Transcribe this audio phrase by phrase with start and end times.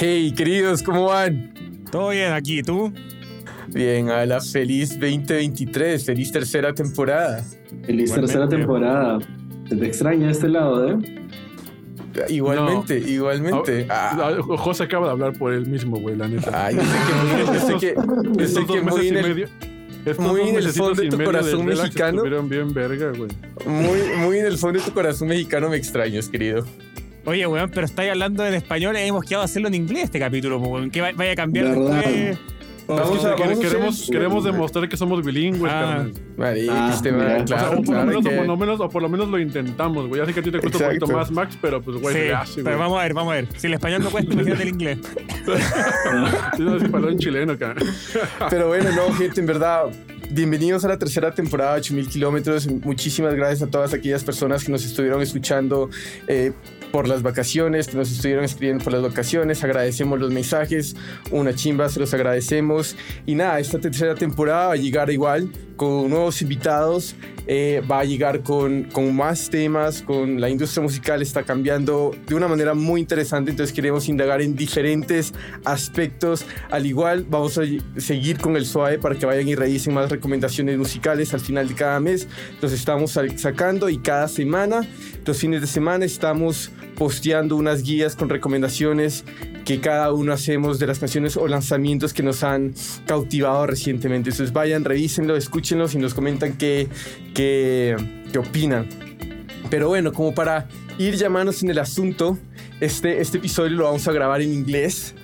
[0.00, 1.52] Hey, queridos, ¿cómo van?
[1.90, 2.92] Todo bien aquí, ¿tú?
[3.66, 7.44] Bien, a la feliz 2023, feliz tercera temporada.
[7.84, 9.18] Feliz tercera temporada.
[9.68, 10.98] Se te extraña este lado, ¿eh?
[12.28, 13.88] Igualmente, igualmente.
[13.90, 14.56] Ah, ah.
[14.58, 16.66] José acaba de hablar por él mismo, güey, la neta.
[16.66, 17.94] Ay, yo sé que,
[18.36, 19.48] yo sé que, muy en el,
[20.20, 22.22] muy en el fondo de tu corazón mexicano.
[22.44, 23.30] bien verga, güey.
[23.66, 26.64] Muy, muy en el fondo de tu corazón mexicano me extrañas, querido.
[27.28, 30.18] Oye, weón, pero estáis hablando en español y hemos quedado a hacerlo en inglés este
[30.18, 30.90] capítulo, weón.
[30.90, 32.38] Que vaya a cambiar después.
[32.86, 36.06] Vamos a, queremos, queremos demostrar que somos bilingües, ah,
[36.38, 37.10] ah, este
[37.44, 37.94] claro, o, por
[38.46, 40.22] lo menos, o, por lo menos, lo intentamos, güey.
[40.22, 42.64] Así que a ti te cuesta un poquito más, Max, pero pues, güey, sí, hace,
[42.64, 43.48] Pero vamos a ver, vamos a ver.
[43.58, 44.98] Si el español no cuesta, imagínate el inglés.
[46.56, 47.76] sí, no, si en chileno, cara.
[48.48, 49.90] Pero bueno, no, gente, en verdad,
[50.30, 52.66] Bienvenidos a la tercera temporada de 8000 kilómetros.
[52.66, 55.88] Muchísimas gracias a todas aquellas personas que nos estuvieron escuchando
[56.26, 56.52] eh,
[56.92, 59.62] por las vacaciones, que nos estuvieron escribiendo por las vacaciones.
[59.64, 60.96] Agradecemos los mensajes,
[61.30, 62.96] una chimba, se los agradecemos.
[63.26, 67.14] Y nada, esta tercera temporada va a llegar igual con nuevos invitados,
[67.46, 72.34] eh, va a llegar con, con más temas, con la industria musical está cambiando de
[72.34, 75.32] una manera muy interesante, entonces queremos indagar en diferentes
[75.64, 76.44] aspectos.
[76.70, 77.62] Al igual, vamos a
[77.96, 81.74] seguir con el SOAE para que vayan y revisen más recomendaciones musicales al final de
[81.74, 82.28] cada mes.
[82.60, 84.86] Los estamos sacando y cada semana,
[85.24, 89.24] los fines de semana, estamos posteando unas guías con recomendaciones
[89.64, 92.74] que cada uno hacemos de las canciones o lanzamientos que nos han
[93.06, 94.30] cautivado recientemente.
[94.30, 96.88] Entonces vayan, revísenlo, escúchenlos y nos comentan qué,
[97.34, 97.96] qué,
[98.32, 98.88] qué opinan.
[99.70, 100.66] Pero bueno, como para
[100.98, 102.36] ir llamándose en el asunto,
[102.80, 105.14] este, este episodio lo vamos a grabar en inglés.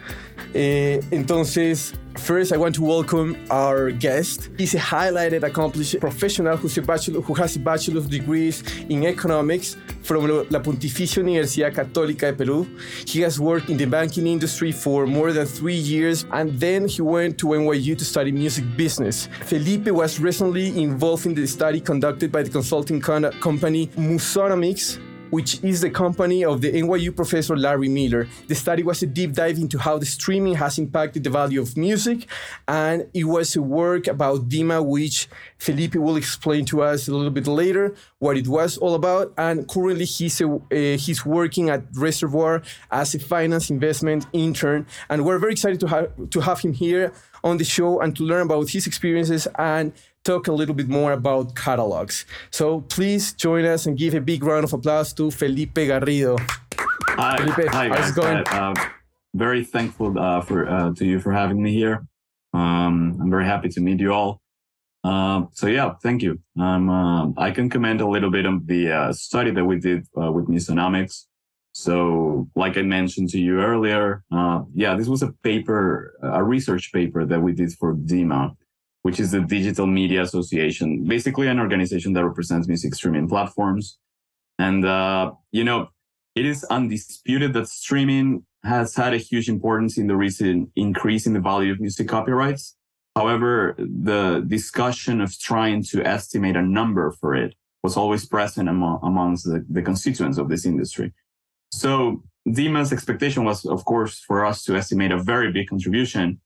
[0.55, 4.48] Eh, entonces, First, I want to welcome our guest.
[4.56, 9.77] He's a highlighted, accomplished professional who's a bachelor, who has a bachelor's degrees in economics
[10.05, 12.67] from La Pontificia Universidad Católica de Perú.
[13.07, 17.03] He has worked in the banking industry for more than three years, and then he
[17.03, 19.29] went to NYU to study music business.
[19.47, 24.98] Felipe was recently involved in the study conducted by the consulting company Musonomics
[25.34, 28.28] which is the company of the NYU professor Larry Miller.
[28.46, 31.77] The study was a deep dive into how the streaming has impacted the value of
[31.77, 32.28] music,
[32.68, 35.28] and it was a work about Dima, which
[35.58, 39.34] Felipe will explain to us a little bit later what it was all about.
[39.36, 42.62] And currently, he's a, uh, he's working at Reservoir
[42.92, 47.12] as a finance investment intern, and we're very excited to have to have him here
[47.42, 49.92] on the show and to learn about his experiences and
[50.24, 52.24] talk a little bit more about catalogs.
[52.51, 56.39] So please join us and give a big round of applause to Felipe Garrido.
[57.11, 57.98] Hi, Felipe, hi guys.
[57.98, 58.48] How's it going?
[58.48, 58.74] Uh,
[59.34, 62.07] very thankful uh, for uh, to you for having me here.
[62.55, 64.40] Um, I'm very happy to meet you all.
[65.02, 66.39] Uh, so yeah, thank you.
[66.58, 70.07] Um, uh, I can comment a little bit on the uh, study that we did
[70.14, 71.27] with Musonomics.
[71.77, 74.23] So, like I mentioned to you earlier,
[74.73, 78.57] yeah, this was a paper, a research paper that we did for DIMA
[79.05, 83.98] which is the Digital Media Association, basically an organization that represents music streaming platforms.
[84.59, 85.89] And, uh, you know,
[86.35, 91.35] it is undisputed that streaming has had a huge importance in the recent increase in
[91.35, 92.77] the value of music copyrights.
[93.14, 99.01] However, the discussion of trying to estimate a number for it was always present among,
[99.03, 101.13] amongst the, the constituents of this industry.
[101.73, 106.41] So Dima's expectation was, of course, for us to estimate a very big contribution.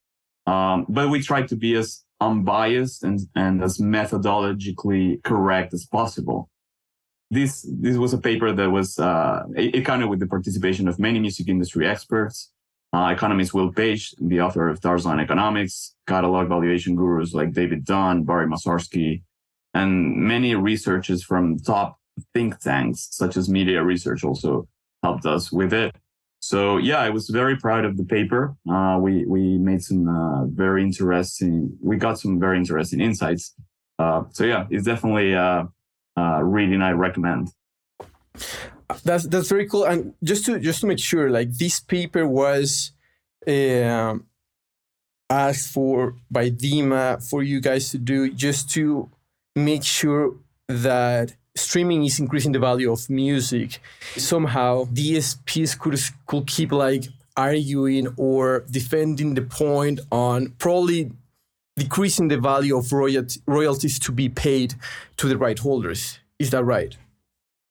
[0.48, 6.48] Um, but we tried to be as unbiased and, and as methodologically correct as possible.
[7.30, 10.88] This this was a paper that was uh, it, it kind of with the participation
[10.88, 12.50] of many music industry experts,
[12.94, 18.24] uh, economist Will Page, the author of Tarzan Economics, catalog valuation gurus like David Dunn,
[18.24, 19.22] Barry Massarsky,
[19.74, 21.98] and many researchers from top
[22.32, 24.66] think tanks such as MIDiA Research also
[25.02, 25.94] helped us with it.
[26.40, 28.56] So yeah, I was very proud of the paper.
[28.70, 31.76] Uh, we we made some uh, very interesting.
[31.82, 33.54] We got some very interesting insights.
[33.98, 35.66] Uh, so yeah, it's definitely a uh,
[36.16, 37.48] uh, reading I recommend.
[39.04, 39.84] That's that's very cool.
[39.84, 42.92] And just to just to make sure, like this paper was
[43.46, 44.26] um,
[45.28, 49.10] asked for by Dima for you guys to do, just to
[49.56, 50.36] make sure
[50.68, 53.80] that streaming is increasing the value of music.
[54.16, 57.04] Somehow DSPs could could keep like
[57.36, 61.12] arguing or defending the point on probably
[61.76, 64.74] decreasing the value of royalties to be paid
[65.16, 66.18] to the right holders.
[66.38, 66.96] Is that right?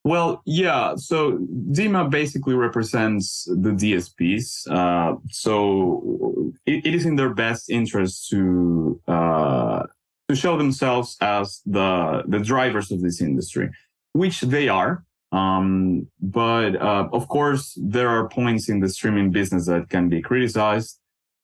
[0.08, 0.96] Well, yeah.
[0.96, 1.38] So
[1.72, 4.72] Dima basically represents the DSPs.
[4.72, 9.84] Uh, so it, it is in their best interest to uh,
[10.30, 13.70] to show themselves as the the drivers of this industry,
[14.14, 15.04] which they are.
[15.32, 20.22] Um, but uh, of course, there are points in the streaming business that can be
[20.22, 21.00] criticized.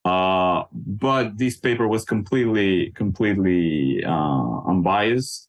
[0.06, 5.48] Uh, but this paper was completely, completely uh, unbiased,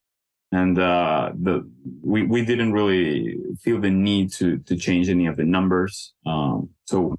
[0.53, 1.69] and uh, the
[2.03, 6.15] we we didn't really feel the need to to change any of the numbers.
[6.25, 7.17] Um, so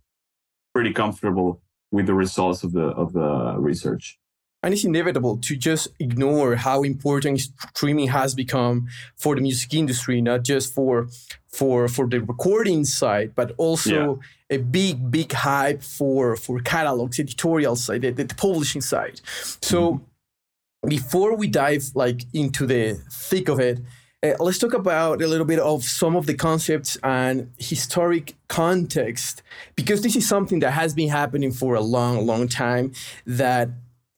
[0.74, 1.62] pretty comfortable
[1.92, 4.18] with the results of the of the research
[4.66, 10.20] and it's inevitable to just ignore how important streaming has become for the music industry
[10.22, 11.08] not just for
[11.48, 14.20] for for the recording side but also
[14.50, 14.58] yeah.
[14.58, 19.22] a big big hype for for catalogs editorial side the, the publishing side
[19.62, 20.90] so mm-hmm.
[20.90, 23.80] before we dive like into the thick of it
[24.24, 29.44] uh, let's talk about a little bit of some of the concepts and historic context
[29.76, 32.92] because this is something that has been happening for a long long time
[33.28, 33.70] that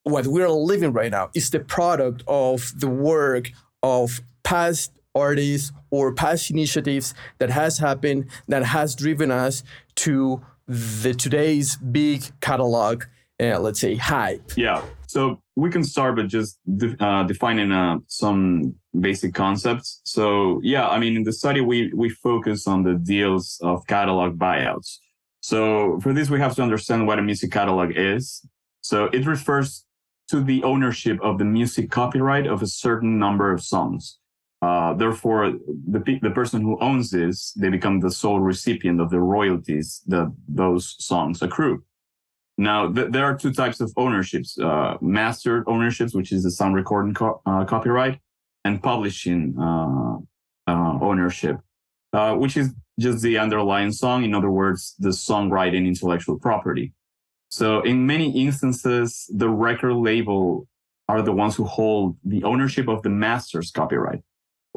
[0.07, 3.51] what we're living right now is the product of the work
[3.83, 9.63] of past artists or past initiatives that has happened that has driven us
[9.95, 13.03] to the today's big catalog
[13.39, 14.51] uh, let's say hype.
[14.55, 14.81] Yeah.
[15.05, 20.01] So we can start by just de- uh, defining uh, some basic concepts.
[20.05, 24.37] So yeah i mean in the study we we focus on the deals of catalog
[24.39, 24.97] buyouts.
[25.41, 28.45] So for this we have to understand what a music catalog is.
[28.81, 29.85] So it refers
[30.29, 34.19] to the ownership of the music copyright of a certain number of songs.
[34.61, 39.19] Uh, therefore, the, the person who owns this, they become the sole recipient of the
[39.19, 41.83] royalties that those songs accrue.
[42.57, 46.73] Now, th- there are two types of ownerships, uh, master ownerships, which is the sound
[46.75, 48.19] recording co- uh, copyright,
[48.65, 50.17] and publishing uh,
[50.65, 51.59] uh, ownership,
[52.13, 54.23] uh, which is just the underlying song.
[54.23, 56.93] In other words, the songwriting intellectual property.
[57.49, 60.67] So in many instances, the record label
[61.07, 64.21] are the ones who hold the ownership of the master's copyright,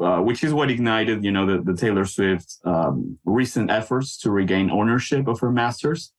[0.01, 4.31] uh, which is what ignited, you know, the, the Taylor Swift um, recent efforts to
[4.31, 6.13] regain ownership of her masters.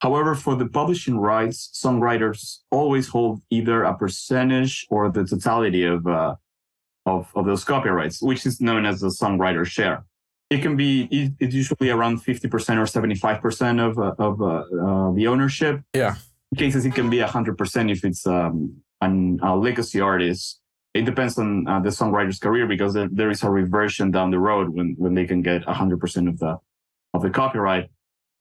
[0.00, 6.06] However, for the publishing rights, songwriters always hold either a percentage or the totality of
[6.06, 6.34] uh,
[7.06, 10.04] of, of those copyrights, which is known as the songwriter share
[10.50, 15.26] it can be it's usually around 50% or 75% of uh, of uh, uh, the
[15.26, 15.80] ownership.
[15.94, 16.16] Yeah.
[16.52, 20.60] In cases it can be 100% if it's um, an, a legacy artist.
[20.92, 24.38] It depends on uh, the songwriter's career because there, there is a reversion down the
[24.38, 26.58] road when when they can get 100% of the
[27.14, 27.90] of the copyright.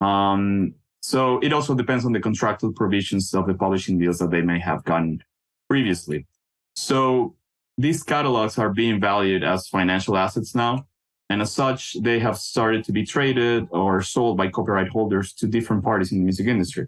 [0.01, 4.41] Um, so it also depends on the contractual provisions of the publishing deals that they
[4.41, 5.23] may have gotten
[5.67, 6.27] previously.
[6.75, 7.35] So
[7.77, 10.85] these catalogs are being valued as financial assets now
[11.33, 15.47] and as such, they have started to be traded or sold by copyright holders to
[15.47, 16.85] different parties in the music industry.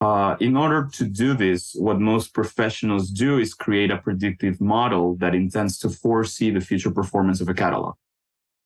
[0.00, 5.14] Uh, in order to do this, what most professionals do is create a predictive model
[5.22, 7.94] that intends to foresee the future performance of a catalog,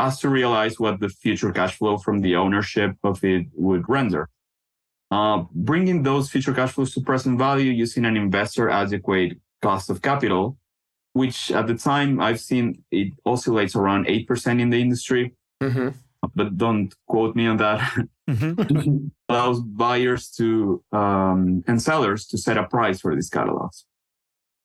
[0.00, 4.31] as to realize what the future cash flow from the ownership of it would render.
[5.10, 10.00] Uh, bringing those future cash flows to present value using an investor adequate cost of
[10.00, 10.56] capital
[11.16, 15.34] which at the time I've seen it oscillates around 8% in the industry.
[15.62, 15.88] Mm-hmm.
[16.34, 17.80] But don't quote me on that.
[18.28, 19.06] Mm-hmm.
[19.28, 23.86] allows buyers to um, and sellers to set a price for these catalogs.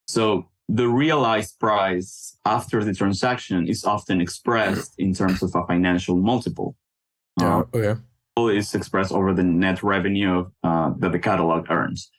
[0.08, 6.18] So the realized price after the transaction is often expressed in terms of a financial
[6.18, 6.76] multiple.
[7.40, 8.02] Yeah, uh, okay.
[8.38, 12.10] Is expressed over the net revenue uh, that the catalog earns.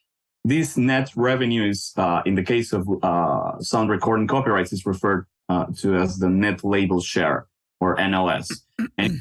[0.44, 5.26] This net revenue is, uh, in the case of uh, sound recording copyrights, is referred
[5.48, 7.46] uh, to as the net label share
[7.80, 8.52] or NLS.
[8.98, 9.20] and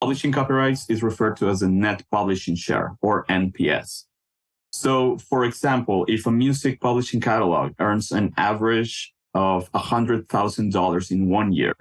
[0.00, 4.04] publishing copyrights is referred to as a net publishing share or NPS.
[4.70, 11.52] So, for example, if a music publishing catalog earns an average of $100,000 in one
[11.52, 11.74] year,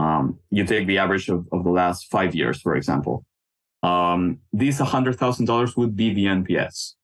[0.00, 3.24] um, you take the average of, of the last five years, for example,
[3.84, 6.94] um, these $100,000 would be the NPS.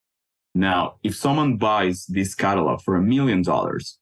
[0.55, 3.99] Now, if someone buys this catalog for a million dollars,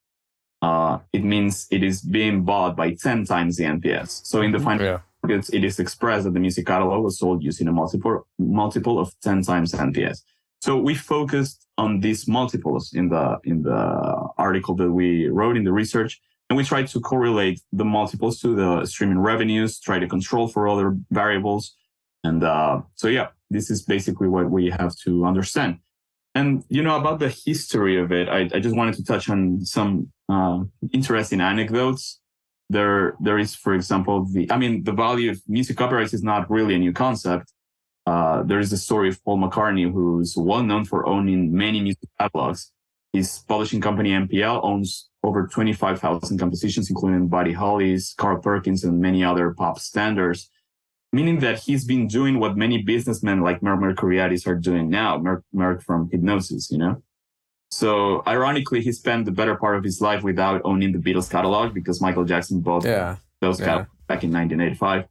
[0.60, 4.24] uh, it means it is being bought by 10 times the NPS.
[4.24, 4.64] So in the mm-hmm.
[4.64, 4.98] final yeah.
[5.22, 9.12] markets, it is expressed that the music catalog was sold using a multiple, multiple of
[9.22, 10.22] 10 times NPS.
[10.60, 15.64] So we focused on these multiples in the, in the article that we wrote in
[15.64, 16.20] the research.
[16.48, 20.68] And we tried to correlate the multiples to the streaming revenues, try to control for
[20.68, 21.74] other variables.
[22.24, 25.78] And uh, so, yeah, this is basically what we have to understand.
[26.34, 29.64] And you know about the history of it, I, I just wanted to touch on
[29.64, 30.60] some uh,
[30.92, 32.20] interesting anecdotes.
[32.70, 36.50] There, there is, for example, the I mean, the value of music copyrights is not
[36.50, 37.52] really a new concept.
[38.06, 42.08] Uh, there is the story of Paul McCartney, who's well known for owning many music
[42.18, 42.72] catalogs.
[43.12, 49.22] His publishing company MPL owns over 25,000 compositions, including Buddy Holly's, Carl Perkins, and many
[49.22, 50.50] other pop standards.
[51.12, 55.42] Meaning that he's been doing what many businessmen like Merck Mercuriadis are doing now, Merck,
[55.54, 57.02] Merck from Hipgnosis, you know?
[57.70, 61.74] So ironically, he spent the better part of his life without owning the Beatles catalog
[61.74, 63.16] because Michael Jackson bought yeah.
[63.40, 63.86] those yeah.
[64.08, 65.04] back in 1985.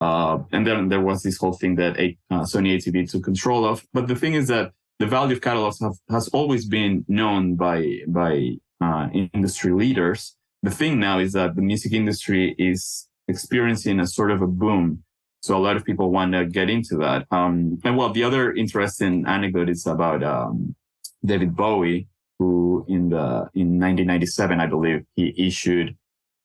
[0.00, 3.64] Uh, and then there was this whole thing that a, uh, Sony ATV took control
[3.64, 3.86] of.
[3.92, 8.00] But the thing is that the value of catalogs have, has always been known by
[8.06, 10.36] by uh, industry leaders.
[10.62, 15.03] The thing now is that the music industry is experiencing a sort of a boom.
[15.44, 17.26] So a lot of people want to get into that.
[17.30, 20.74] Um, and well, the other interesting anecdote is about um,
[21.22, 22.08] David Bowie,
[22.38, 25.98] who in the in 1997, I believe, he issued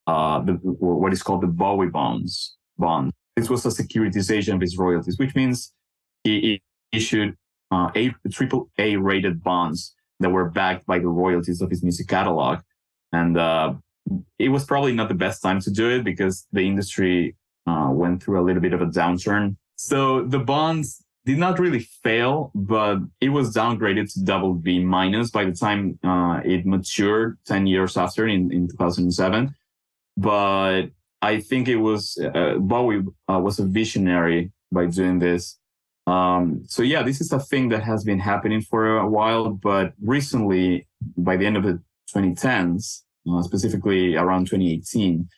[0.06, 2.58] uh, the, what is called the Bowie bonds.
[2.76, 3.10] Bond.
[3.36, 5.72] This was a securitization of his royalties, which means
[6.22, 6.60] he
[6.92, 7.38] issued
[7.70, 12.06] uh, a triple A rated bonds that were backed by the royalties of his music
[12.06, 12.58] catalog.
[13.14, 13.74] And uh,
[14.38, 17.36] it was probably not the best time to do it because the industry
[17.66, 19.56] uh, went through a little bit of a downturn.
[19.76, 25.30] So the bonds did not really fail, but it was downgraded to double B minus
[25.30, 29.54] by the time uh, it matured 10 years after in, in 2007.
[30.16, 30.86] But
[31.22, 35.58] I think it was, uh, Bowie uh, was a visionary by doing this.
[36.06, 39.92] Um, so yeah, this is a thing that has been happening for a while, but
[40.02, 41.80] recently, by the end of the
[42.14, 45.28] 2010s, uh, specifically around 2018,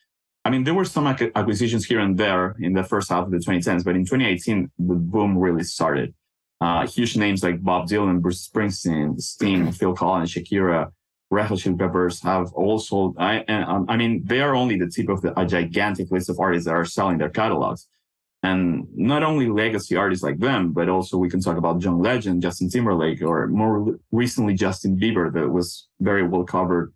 [0.44, 3.38] I mean, there were some acquisitions here and there in the first half of the
[3.38, 6.14] 2010s, but in 2018, the boom really started.
[6.60, 10.90] Uh, huge names like Bob Dylan, Bruce Springsteen, Sting, Phil Collins, Shakira,
[11.30, 13.14] Red Hot Chili Peppers have also.
[13.18, 16.28] I, and, um, I mean, they are only the tip of the, a gigantic list
[16.28, 17.88] of artists that are selling their catalogs.
[18.42, 22.42] And not only legacy artists like them, but also we can talk about John Legend,
[22.42, 26.92] Justin Timberlake, or more recently Justin Bieber, that was very well covered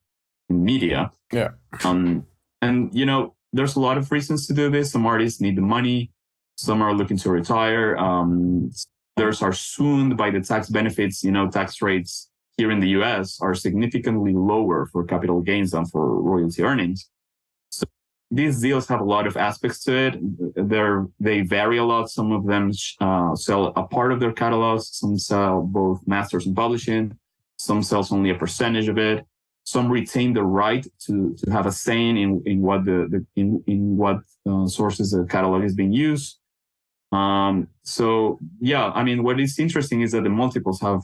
[0.51, 1.13] in media.
[1.33, 1.51] Yeah.
[1.85, 2.27] Um,
[2.61, 4.93] and you know, there's a lot of reasons to do this.
[4.93, 6.11] Some artists need the money.
[6.57, 7.97] Some are looking to retire.
[7.97, 8.71] Um,
[9.17, 11.23] others are swooned by the tax benefits.
[11.23, 15.85] You know, tax rates here in the US are significantly lower for capital gains than
[15.87, 17.11] for royalty earnings
[17.71, 17.85] So
[18.31, 20.69] these deals have a lot of aspects to it.
[20.69, 22.11] They're, they vary a lot.
[22.11, 24.89] Some of them uh, sell a part of their catalogs.
[24.93, 27.19] Some sell both masters and publishing.
[27.59, 29.25] Some sells only a percentage of it.
[29.67, 33.63] Some retain the right to, to have a say in, in what the, the in,
[33.67, 34.19] in what
[34.49, 36.39] uh, sources the catalog is being used.
[37.13, 41.03] Um, so yeah, I mean, what is interesting is that the multiples have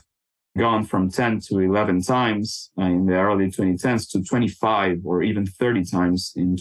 [0.57, 5.85] gone from 10 to 11 times in the early 2010s to 25 or even 30
[5.85, 6.57] times in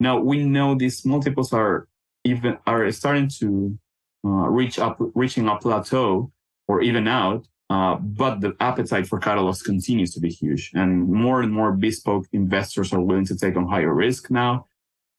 [0.00, 1.86] now we know these multiples are
[2.24, 3.78] even are starting to
[4.24, 6.32] uh, reach up, reaching a plateau
[6.68, 7.46] or even out.
[7.70, 12.26] Uh, but the appetite for catalogs continues to be huge, and more and more bespoke
[12.32, 14.66] investors are willing to take on higher risk now.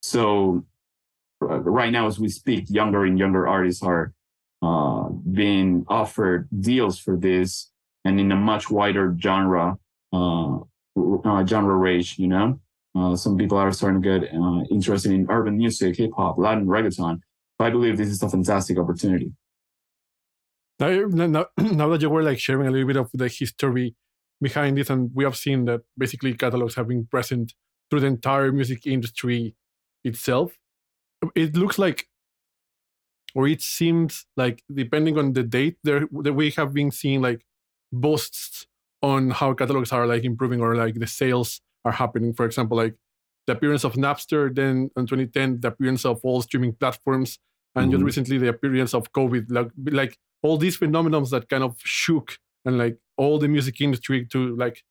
[0.01, 0.65] So,
[1.41, 4.13] uh, right now, as we speak, younger and younger artists are
[4.61, 7.71] uh, being offered deals for this,
[8.03, 9.77] and in a much wider genre
[10.11, 10.59] uh,
[11.45, 12.19] genre range.
[12.19, 12.59] You know,
[13.15, 14.29] some people are starting to get
[14.69, 17.21] interested in urban music, hip hop, Latin reggaeton.
[17.61, 19.31] I believe this is a fantastic opportunity.
[20.81, 23.95] Now, now, now that you were like sharing a little bit of the history
[24.41, 27.53] behind this, and we have seen that basically catalogs have been present
[27.89, 29.55] through the entire music industry
[30.03, 30.57] itself.
[31.35, 32.07] It looks like,
[33.35, 37.45] or it seems like, depending on the date, there that we have been seeing like
[37.93, 38.65] boasts
[39.03, 42.33] on how catalogs are like improving or like the sales are happening.
[42.33, 42.95] For example, like
[43.45, 47.37] the appearance of Napster, then in 2010, the appearance of all streaming platforms,
[47.75, 47.91] and mm-hmm.
[47.91, 52.37] just recently the appearance of COVID, like, like all these phenomenons that kind of shook
[52.65, 54.83] and like all the music industry to like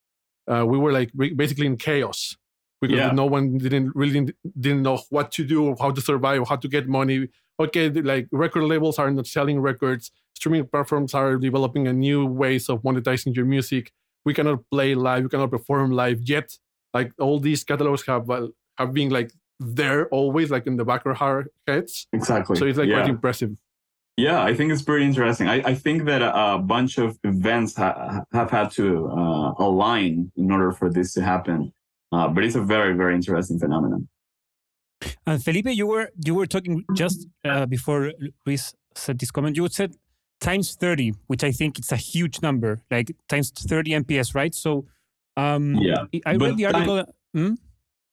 [0.50, 2.36] uh, we were like basically in chaos
[2.80, 3.10] because yeah.
[3.10, 6.88] no one didn't really didn't know what to do, how to survive, how to get
[6.88, 7.28] money.
[7.60, 12.68] Okay, like record labels are not selling records, streaming platforms are developing a new ways
[12.68, 13.92] of monetizing your music.
[14.24, 16.56] We cannot play live, we cannot perform live yet
[16.92, 21.06] like all these catalogs have uh, have been like there always like in the back
[21.06, 22.08] of our heads.
[22.12, 22.56] Exactly.
[22.56, 23.00] So it's like yeah.
[23.00, 23.52] quite impressive.
[24.16, 25.48] Yeah i think it's pretty interesting.
[25.48, 30.30] I, I think that a, a bunch of events ha- have had to uh, align
[30.36, 31.72] in order for this to happen.
[32.12, 34.08] Uh, but it's a very very interesting phenomenon.
[35.26, 38.12] And felipe you were you were talking just uh, before
[38.44, 39.56] luis said this comment.
[39.56, 39.94] You said
[40.40, 44.54] times 30 which i think it's a huge number like times 30 NPS right?
[44.54, 44.86] So
[45.36, 46.96] um, yeah, I read the article.
[47.04, 47.54] Time, hmm?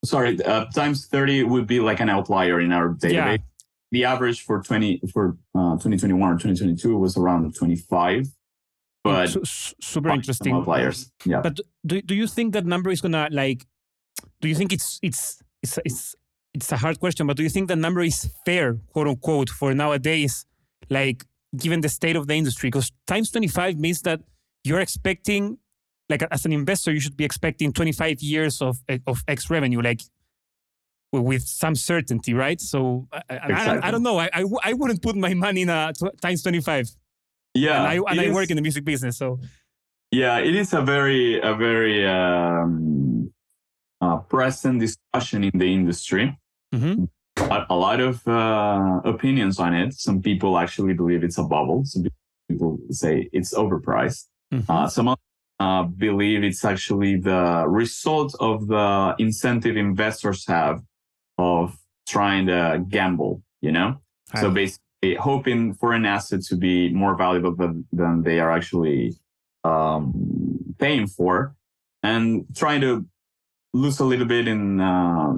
[0.08, 3.14] Sorry, uh, times thirty would be like an outlier in our database.
[3.14, 3.38] Yeah.
[3.92, 8.28] The average for twenty for uh, 2021 or 2022 was around 25.
[9.04, 11.12] But super interesting outliers.
[11.26, 11.42] Yeah.
[11.42, 13.66] But do, do you think that number is gonna like?
[14.42, 16.16] Do you think it's it's it's it's
[16.54, 19.74] it's a hard question, but do you think the number is fair, quote unquote, for
[19.74, 20.46] nowadays,
[20.90, 21.24] like
[21.56, 22.70] given the state of the industry?
[22.70, 24.22] Because times 25 means that
[24.64, 25.58] you're expecting,
[26.10, 30.02] like as an investor, you should be expecting 25 years of, of X revenue, like
[31.12, 32.60] with some certainty, right?
[32.60, 33.56] So exactly.
[33.56, 34.20] I, don't, I, don't, know.
[34.20, 36.90] I, I, I, wouldn't put my money in a times 25.
[37.54, 37.78] Yeah.
[37.78, 39.18] And I, and I work in the music business.
[39.18, 39.40] So
[40.12, 43.32] yeah, it is a very, a very um,
[44.02, 46.38] uh, present discussion in the industry.
[46.74, 47.06] Mm-hmm.
[47.52, 49.94] A, a, lot of uh, opinions on it.
[49.94, 51.84] Some people actually believe it's a bubble.
[51.86, 52.06] Some
[52.50, 54.26] people say it's overpriced.
[54.54, 54.72] Mm-hmm.
[54.72, 55.16] Uh, some
[55.60, 60.82] uh, believe it's actually the result of the incentive investors have
[61.38, 64.00] of trying to gamble, you know?
[64.36, 69.16] So basically hoping for an asset to be more valuable than, than they are actually
[69.64, 71.56] um, paying for
[72.04, 73.06] and trying to
[73.74, 75.34] lose a little bit in, uh,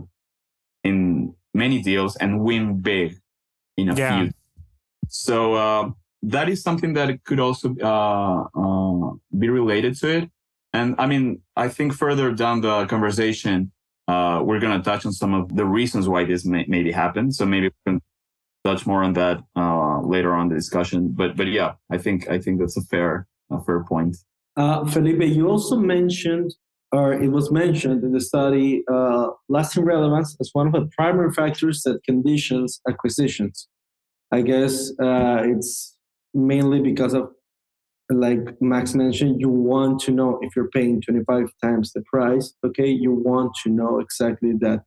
[0.84, 3.18] in many deals and win big
[3.78, 4.22] in a yeah.
[4.22, 4.32] few.
[5.08, 10.30] So, uh, that is something that could also, uh, uh, be related to it.
[10.74, 13.72] And I mean, I think further down the conversation,
[14.08, 17.36] uh, we're going to touch on some of the reasons why this may, maybe happened.
[17.36, 18.02] So maybe we can
[18.66, 21.10] touch more on that uh, later on the discussion.
[21.12, 24.18] But but yeah, I think I think that's a fair a fair point.
[24.58, 26.54] Uh, Felipe, you also mentioned,
[26.92, 31.32] or it was mentioned in the study, uh, lasting relevance as one of the primary
[31.32, 33.68] factors that conditions acquisitions.
[34.32, 35.96] I guess it's
[36.34, 37.30] mainly because of
[38.12, 42.88] like Max mentioned, you want to know if you're paying 25 times the price, okay?
[42.88, 44.84] You want to know exactly that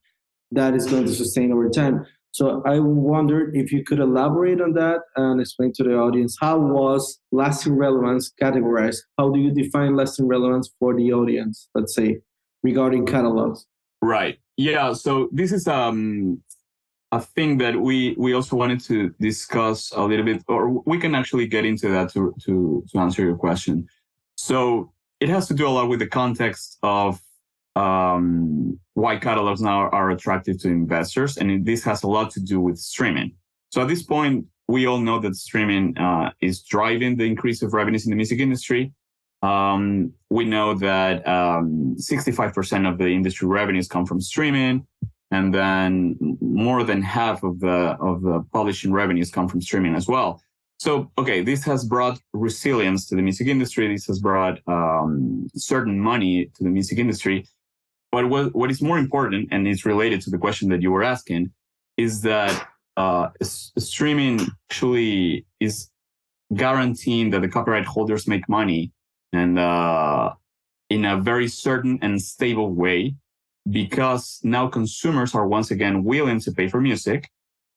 [0.51, 2.05] that is going to sustain over time.
[2.33, 6.59] So I wondered if you could elaborate on that and explain to the audience how
[6.59, 8.99] was lasting relevance categorized?
[9.19, 12.21] How do you define lasting relevance for the audience, let's say,
[12.63, 13.67] regarding catalogs?
[14.01, 14.39] Right.
[14.57, 14.95] Yeah.
[14.95, 16.43] So this is um
[17.13, 21.15] a thing that we we also wanted to discuss a little bit, or we can
[21.15, 23.87] actually get into that to to to answer your question.
[24.37, 27.21] So it has to do a lot with the context of
[27.77, 32.59] um, why catalogs now are attractive to investors, and this has a lot to do
[32.59, 33.33] with streaming.
[33.71, 37.75] So at this point, we all know that streaming uh, is driving the increase of
[37.75, 38.93] revenues in the music industry.
[39.43, 44.87] Um, we know that um, 65% of the industry revenues come from streaming
[45.33, 50.07] and then more than half of the of the publishing revenues come from streaming as
[50.07, 50.41] well.
[50.79, 53.87] So, okay, this has brought resilience to the music industry.
[53.89, 57.47] This has brought um, certain money to the music industry.
[58.11, 61.05] But what, what is more important, and is related to the question that you were
[61.05, 61.53] asking,
[61.97, 64.41] is that uh, streaming
[64.71, 65.89] actually is
[66.55, 68.93] guaranteeing that the copyright holders make money
[69.33, 70.33] and uh,
[70.91, 73.15] in a very certain and stable way
[73.71, 77.31] because now consumers are once again willing to pay for music.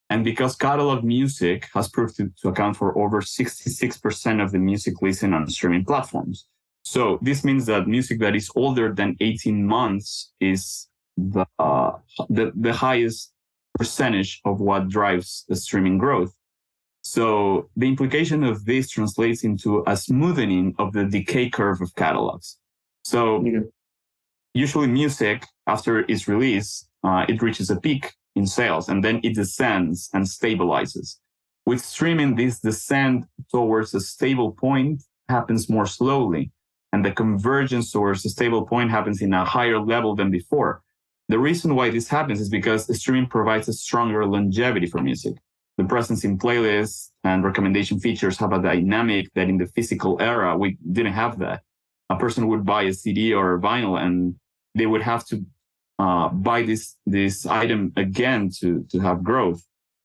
[0.09, 5.01] And because catalog music has proved to, to account for over 66% of the music
[5.01, 6.47] listened on streaming platforms.
[6.83, 11.93] So this means that music that is older than 18 months is the, uh,
[12.29, 13.33] the, the highest
[13.77, 16.33] percentage of what drives the streaming growth.
[17.01, 22.57] So the implication of this translates into a smoothing of the decay curve of catalogs.
[23.03, 23.59] So yeah
[24.55, 29.35] usually music after its release, uh, it reaches a peak in sales and then it
[29.35, 31.17] descends and stabilizes.
[31.65, 36.51] With streaming, this descent towards a stable point happens more slowly,
[36.93, 40.81] and the convergence towards a stable point happens in a higher level than before.
[41.27, 45.35] The reason why this happens is because streaming provides a stronger longevity for music.
[45.77, 50.55] The presence in playlists and recommendation features have a dynamic that in the physical era,
[50.55, 51.63] we didn't have that.
[52.09, 54.35] A person would buy a CD or a vinyl and
[54.75, 55.45] they would have to
[55.97, 59.63] uh, buy this this item again to to have growth.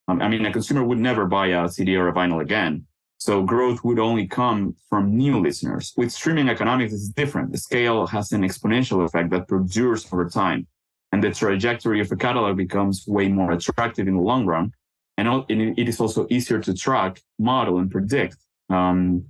[0.09, 2.87] Um, I mean, a consumer would never buy a CD or a vinyl again.
[3.19, 5.93] So growth would only come from new listeners.
[5.97, 7.53] With streaming economics, it's different.
[7.53, 10.67] The scale has an exponential effect that perdures over time,
[11.13, 14.73] and the trajectory of a catalog becomes way more attractive in the long run.
[15.19, 18.37] And it is also easier to track, model, and predict.
[18.71, 19.27] Um,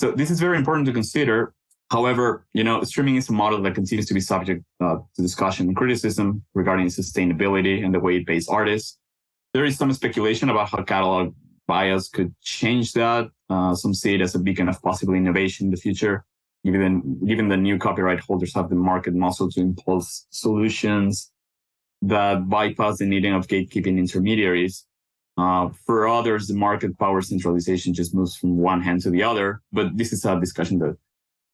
[0.00, 1.53] so this is very important to consider
[1.90, 5.68] However, you know, streaming is a model that continues to be subject uh, to discussion
[5.68, 8.98] and criticism regarding sustainability and the way it pays artists.
[9.52, 11.34] There is some speculation about how catalog
[11.66, 13.30] bias could change that.
[13.48, 16.24] Uh, some see it as a beacon of possible innovation in the future,
[16.64, 21.30] given given the new copyright holders have the market muscle to impulse solutions
[22.02, 24.86] that bypass the needing of gatekeeping intermediaries.
[25.36, 29.60] Uh, for others, the market power centralization just moves from one hand to the other.
[29.72, 30.96] But this is a discussion that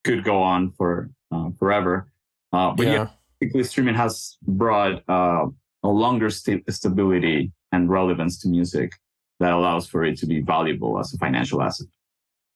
[0.04, 2.10] could go on for uh, forever.
[2.52, 2.92] Uh, but yeah.
[2.92, 3.06] yeah,
[3.40, 5.46] basically streaming has brought uh,
[5.82, 8.92] a longer st- stability and relevance to music
[9.38, 11.86] that allows for it to be valuable as a financial asset.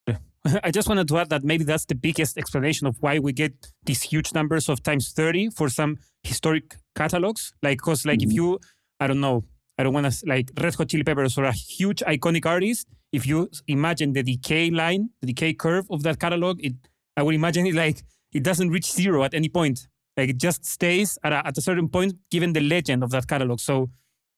[0.63, 3.55] I just wanted to add that maybe that's the biggest explanation of why we get
[3.85, 7.55] these huge numbers of times 30 for some historic catalogs.
[7.63, 8.31] Like, because, like, mm-hmm.
[8.31, 8.61] if you,
[9.01, 9.45] I don't know,
[9.79, 13.27] I don't want to, like, Red Hot Chili Peppers or a huge iconic artist, if
[13.27, 16.75] you imagine the decay line, the decay curve of that catalog, it,
[17.17, 19.87] I would imagine it like, it doesn't reach zero at any point.
[20.17, 23.27] Like, it just stays at a, at a certain point given the legend of that
[23.27, 23.61] catalog.
[23.61, 23.91] So,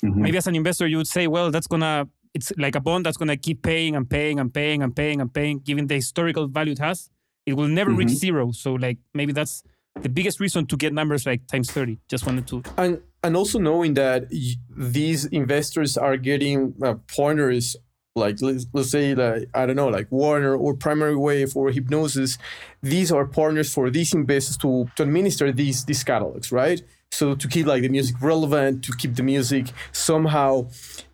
[0.04, 0.22] mm-hmm.
[0.22, 3.16] maybe as an investor, you would say, well, that's to, it's like a bond that's
[3.16, 6.48] going to keep paying and paying and paying and paying and paying, given the historical
[6.48, 7.10] value it has.
[7.46, 8.00] It will never mm-hmm.
[8.00, 8.52] reach zero.
[8.52, 9.62] So like maybe that's
[10.02, 11.98] the biggest reason to get numbers like times 30.
[12.08, 12.62] Just wanted to.
[12.76, 14.30] And, and also knowing that
[14.76, 17.76] these investors are getting uh, pointers
[18.16, 22.38] like let's, let's say like i don't know like warner or primary wave or Hipgnosis
[22.82, 27.46] these are partners for these investors to, to administer these these catalogs right so to
[27.46, 30.66] keep like the music relevant to keep the music somehow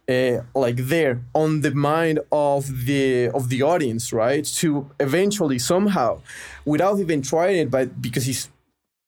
[0.08, 4.44] uh, like there on the mind of the of the audience, right?
[4.44, 6.20] To eventually somehow,
[6.64, 8.48] without even trying it, but because it's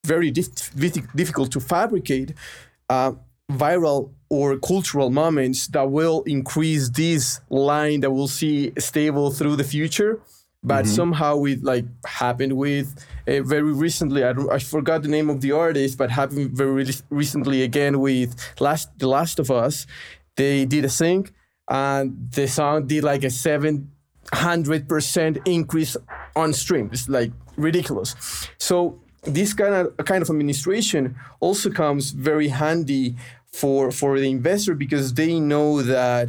[0.06, 0.72] very dif-
[1.14, 2.34] difficult to fabricate,
[2.88, 3.12] uh,
[3.50, 9.64] viral or cultural moments that will increase this line that we'll see stable through the
[9.64, 10.20] future.
[10.66, 10.94] But mm-hmm.
[10.94, 12.94] somehow it like happened with
[13.28, 14.24] uh, very recently.
[14.24, 18.34] I, I forgot the name of the artist, but happened very re- recently again with
[18.60, 19.86] last The Last of Us
[20.36, 21.32] they did a sync,
[21.68, 25.96] and the song did like a 700% increase
[26.34, 26.90] on stream.
[26.92, 28.16] It's like ridiculous.
[28.58, 33.16] So this kind of kind of administration also comes very handy
[33.52, 36.28] for for the investor because they know that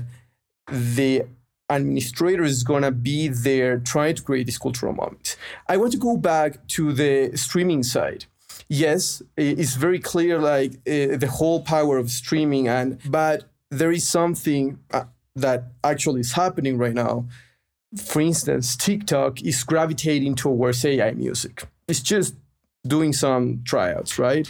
[0.72, 1.24] the
[1.70, 5.36] administrator is gonna be there trying to create this cultural moment.
[5.68, 8.26] I want to go back to the streaming side.
[8.68, 14.08] Yes, it's very clear, like uh, the whole power of streaming, and but there is
[14.08, 15.06] something uh,
[15.36, 17.28] that actually is happening right now.
[17.98, 21.64] For instance, TikTok is gravitating towards AI music.
[21.88, 22.36] It's just
[22.88, 24.50] doing some tryouts, right?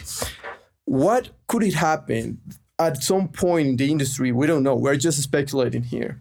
[0.84, 2.40] What could it happen
[2.78, 4.32] at some point in the industry?
[4.32, 4.74] We don't know.
[4.74, 6.20] We're just speculating here.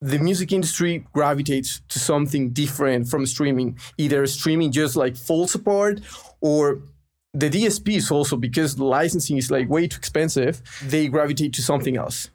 [0.00, 6.00] The music industry gravitates to something different from streaming, either streaming just like falls apart
[6.40, 6.82] or
[7.34, 12.30] the DSPs also because licensing is like way too expensive, they gravitate to something else,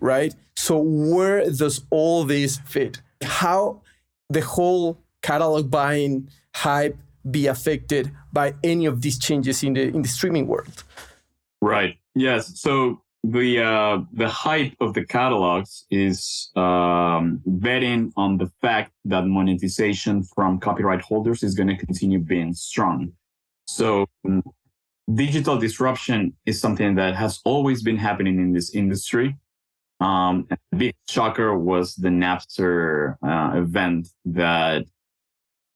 [0.00, 0.34] right?
[0.56, 3.02] So where does all this fit?
[3.22, 3.82] How
[4.30, 6.96] the whole catalog buying hype
[7.30, 10.84] be affected by any of these changes in the in the streaming world?
[11.60, 11.98] Right.
[12.14, 12.60] Yes.
[12.60, 19.26] So the uh, the hype of the catalogs is um, betting on the fact that
[19.26, 23.12] monetization from copyright holders is going to continue being strong.
[23.66, 24.42] So um,
[25.12, 29.36] digital disruption is something that has always been happening in this industry.
[30.00, 34.84] Um, big shocker was the Napster uh, event that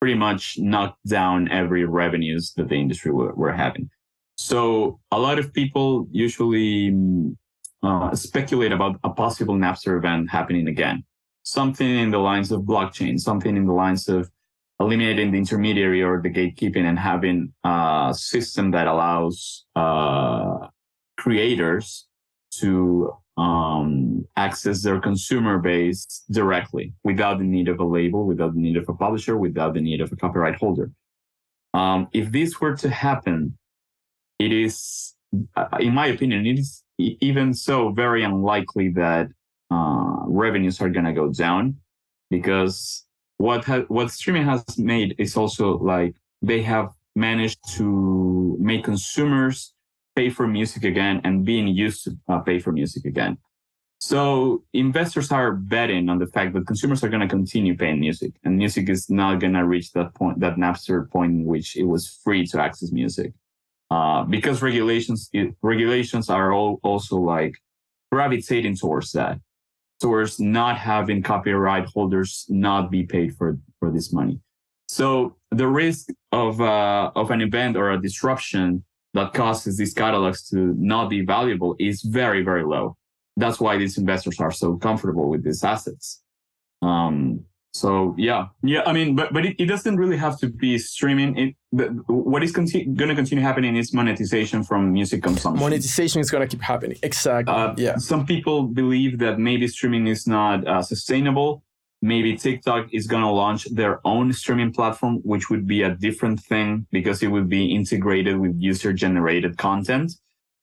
[0.02, 3.88] pretty much knocked down every revenues that the industry were, were having.
[4.34, 6.92] So a lot of people usually
[7.84, 11.04] uh, speculate about a possible Napster event happening again.
[11.44, 14.28] Something in the lines of blockchain, something in the lines of
[14.80, 20.66] eliminating the intermediary or the gatekeeping and having a system that allows uh,
[21.16, 22.08] creators
[22.58, 28.60] to um, access their consumer base directly without the need of a label, without the
[28.60, 30.90] need of a publisher, without the need of a copyright holder.
[31.74, 33.56] Um, if this were to happen,
[34.38, 35.14] it is,
[35.56, 39.28] uh, in my opinion, it is even so very unlikely that
[39.70, 41.76] uh, revenues are going to go down
[42.30, 43.06] because
[43.38, 49.74] what ha- what streaming has made is also like they have managed to make consumers
[50.16, 53.38] pay for music again and being used to uh, pay for music again.
[54.00, 58.32] So investors are betting on the fact that consumers are going to continue paying music,
[58.42, 61.84] and music is not going to reach that point, that Napster point in which it
[61.84, 63.32] was free to access music,
[63.90, 67.54] uh, because regulations it, regulations are all also like
[68.10, 69.38] gravitating towards that
[70.02, 74.40] towards not having copyright holders not be paid for, for this money.
[74.88, 80.48] So the risk of, uh, of an event or a disruption that causes these catalogs
[80.50, 82.96] to not be valuable is very, very low.
[83.36, 86.22] That's why these investors are so comfortable with these assets.
[86.82, 87.44] Um,
[87.74, 88.82] so yeah, yeah.
[88.84, 91.38] I mean, but but it, it doesn't really have to be streaming.
[91.38, 95.62] It the, what is conti- going to continue happening is monetization from music consumption.
[95.62, 96.98] Monetization is going to keep happening.
[97.02, 97.54] Exactly.
[97.54, 97.96] Uh, yeah.
[97.96, 101.64] Some people believe that maybe streaming is not uh, sustainable.
[102.04, 106.40] Maybe TikTok is going to launch their own streaming platform, which would be a different
[106.40, 110.12] thing because it would be integrated with user generated content.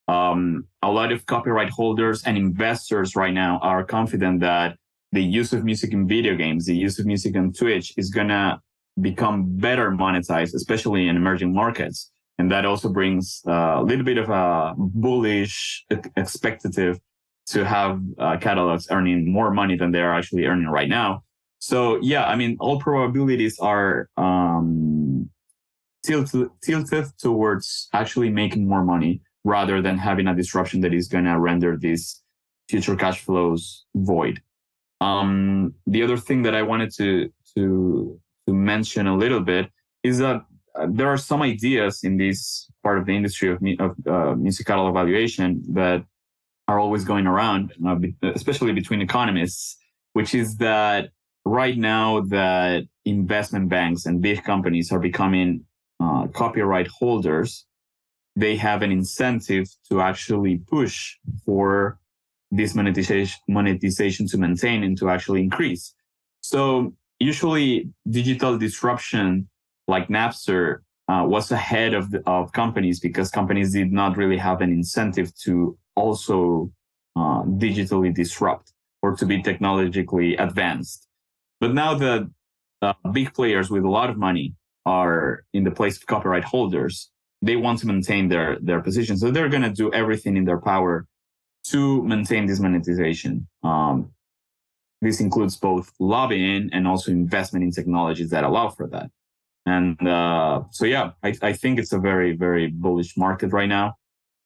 [0.09, 4.75] um, a lot of copyright holders and investors right now are confident that
[5.11, 8.29] the use of music in video games, the use of music on Twitch is going
[8.29, 8.59] to
[9.01, 12.11] become better monetized, especially in emerging markets.
[12.39, 16.99] And that also brings a little bit of a bullish expectative
[17.47, 21.23] to have uh, catalogs earning more money than they're actually earning right now.
[21.59, 25.29] So yeah, I mean, all probabilities are um,
[26.03, 31.25] tilted, tilted towards actually making more money rather than having a disruption that is going
[31.25, 32.21] to render these
[32.69, 34.41] future cash flows void.
[35.01, 39.69] Um, the other thing that I wanted to to to mention a little bit
[40.03, 40.43] is that
[40.75, 44.67] uh, there are some ideas in this part of the industry of, of uh, music
[44.67, 46.03] catalog valuation that
[46.67, 47.97] are always going around, uh,
[48.35, 49.77] especially between economists,
[50.13, 51.09] which is that
[51.49, 55.65] right now that investment banks and big companies are becoming
[55.99, 57.65] uh, copyright holders,
[58.35, 61.97] they have an incentive to actually push for
[62.51, 65.93] this monetization, monetization to maintain and to actually increase.
[66.41, 69.49] So usually digital disruption
[69.87, 74.61] like Napster uh, was ahead of, the, of companies because companies did not really have
[74.61, 76.71] an incentive to also
[77.15, 81.08] uh, digitally disrupt or to be technologically advanced.
[81.59, 82.31] But now the
[82.81, 87.11] uh, big players with a lot of money are in the place of copyright holders.
[87.41, 89.17] They want to maintain their, their position.
[89.17, 91.05] So they're going to do everything in their power
[91.65, 93.47] to maintain this monetization.
[93.63, 94.11] Um,
[95.01, 99.09] this includes both lobbying and also investment in technologies that allow for that.
[99.65, 103.95] And uh, so, yeah, I, I think it's a very, very bullish market right now.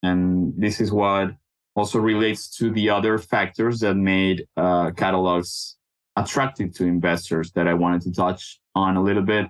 [0.03, 1.31] And this is what
[1.75, 5.77] also relates to the other factors that made uh, catalogs
[6.15, 9.47] attractive to investors that I wanted to touch on a little bit.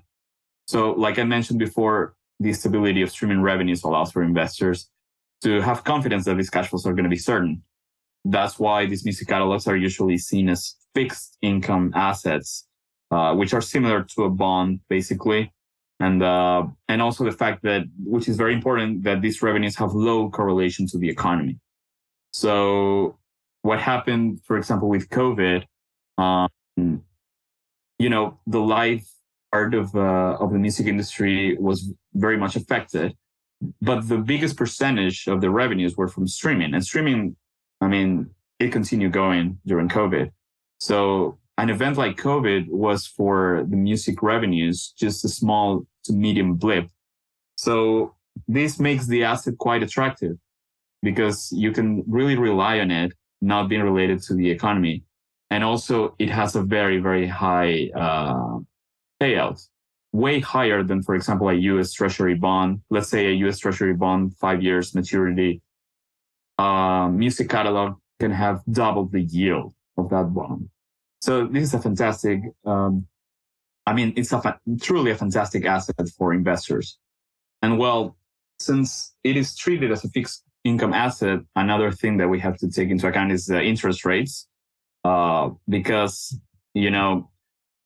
[0.67, 4.89] So, like I mentioned before, the stability of streaming revenues allows for investors
[5.41, 7.63] to have confidence that these cash flows are going to be certain.
[8.25, 12.65] That's why these music catalogs are usually seen as fixed income assets,
[13.11, 15.51] uh, which are similar to a bond, basically.
[15.99, 19.93] And uh, and also the fact that, which is very important, that these revenues have
[19.93, 21.59] low correlation to the economy.
[22.31, 23.19] So
[23.61, 25.65] what happened, for example, with COVID,
[26.17, 29.03] um, you know, the live
[29.51, 33.13] part of uh, of the music industry was very much affected,
[33.81, 37.35] but the biggest percentage of the revenues were from streaming, and streaming,
[37.81, 40.31] I mean, it continued going during COVID.
[40.79, 46.55] So an event like COVID was for the music revenues just a small to medium
[46.55, 46.87] blip.
[47.55, 48.15] So
[48.47, 50.35] this makes the asset quite attractive
[51.01, 55.03] because you can really rely on it not being related to the economy.
[55.53, 58.57] And also it has a very, very high uh,
[59.21, 59.63] payout,
[60.11, 62.81] way higher than, for example, a US Treasury bond.
[62.89, 65.61] Let's say a US Treasury bond, five years maturity.
[66.57, 70.69] Uh, music catalog can have double the yield of that bond.
[71.21, 73.05] So this is a fantastic, um,
[73.85, 76.97] I mean, it's a fa- truly a fantastic asset for investors.
[77.61, 78.17] And well,
[78.59, 82.71] since it is treated as a fixed income asset, another thing that we have to
[82.71, 84.47] take into account is the interest rates,
[85.03, 86.37] uh, because
[86.73, 87.29] you know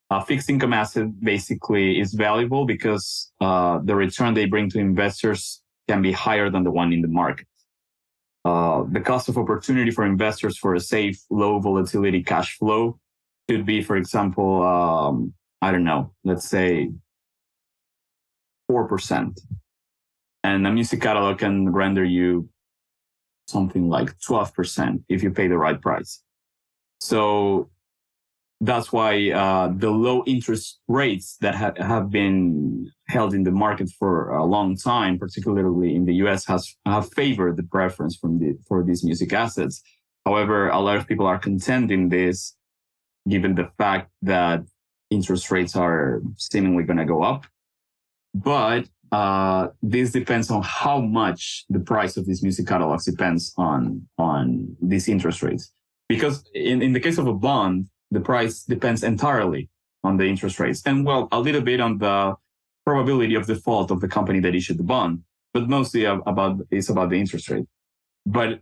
[0.09, 5.61] a fixed income asset basically is valuable because uh, the return they bring to investors
[5.87, 7.47] can be higher than the one in the market.
[8.45, 12.97] Uh, the cost of opportunity for investors for a safe, low volatility cash flow
[13.49, 16.91] could be, for example, um, I don't know, let's say
[18.71, 19.37] 4%.
[20.43, 22.47] And a music catalog can render you
[23.47, 26.21] something like 12% if you pay the right price.
[26.99, 27.69] So
[28.59, 33.89] that's why uh, the low interest rates that ha- have been held in the market
[33.99, 38.57] for a long time, particularly in the US, has have favored the preference from the,
[38.67, 39.81] for these music assets.
[40.25, 42.55] However, a lot of people are contending this,
[43.29, 44.63] given the fact that
[45.09, 47.45] interest rates are seemingly going to go up.
[48.33, 54.07] But uh, this depends on how much the price of these music catalogs depends on
[54.17, 55.71] on these interest rates.
[56.09, 59.69] Because in, in the case of a bond, the price depends entirely
[60.03, 62.35] on the interest rates, and well, a little bit on the
[62.85, 67.09] probability of default of the company that issued the bond, but mostly about it's about
[67.09, 67.65] the interest rate.
[68.25, 68.61] But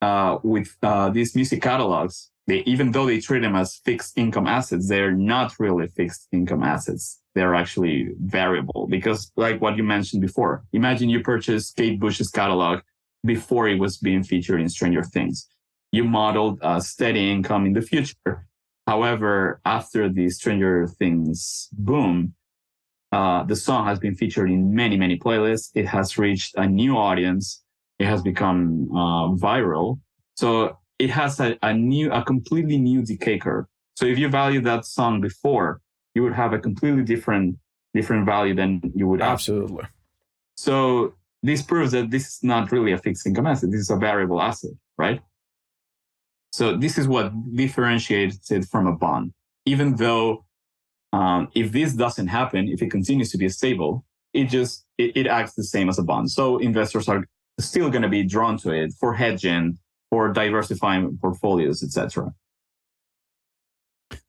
[0.00, 4.46] uh, with uh, these music catalogs, they even though they treat them as fixed income
[4.46, 10.20] assets, they're not really fixed income assets they're actually variable because like what you mentioned
[10.20, 12.80] before, imagine you purchased Kate Bush's catalog
[13.24, 15.48] before it was being featured in Stranger Things.
[15.92, 18.46] You modeled a steady income in the future.
[18.86, 22.34] However, after the Stranger Things boom,
[23.12, 25.70] uh, the song has been featured in many, many playlists.
[25.74, 27.62] It has reached a new audience
[28.02, 30.00] it has become uh, viral.
[30.34, 33.66] So it has a, a new, a completely new decay curve.
[33.94, 35.80] So if you value that song before,
[36.14, 37.56] you would have a completely different
[37.94, 39.84] different value than you would absolutely.
[40.56, 43.70] So this proves that this is not really a fixed income asset.
[43.70, 45.20] This is a variable asset, right?
[46.52, 49.32] So this is what differentiates it from a bond.
[49.64, 50.44] Even though
[51.12, 55.26] um, if this doesn't happen, if it continues to be stable, it just it, it
[55.26, 56.30] acts the same as a bond.
[56.30, 57.24] So investors are
[57.58, 59.78] still going to be drawn to it for hedging,
[60.10, 62.32] for diversifying portfolios, etc.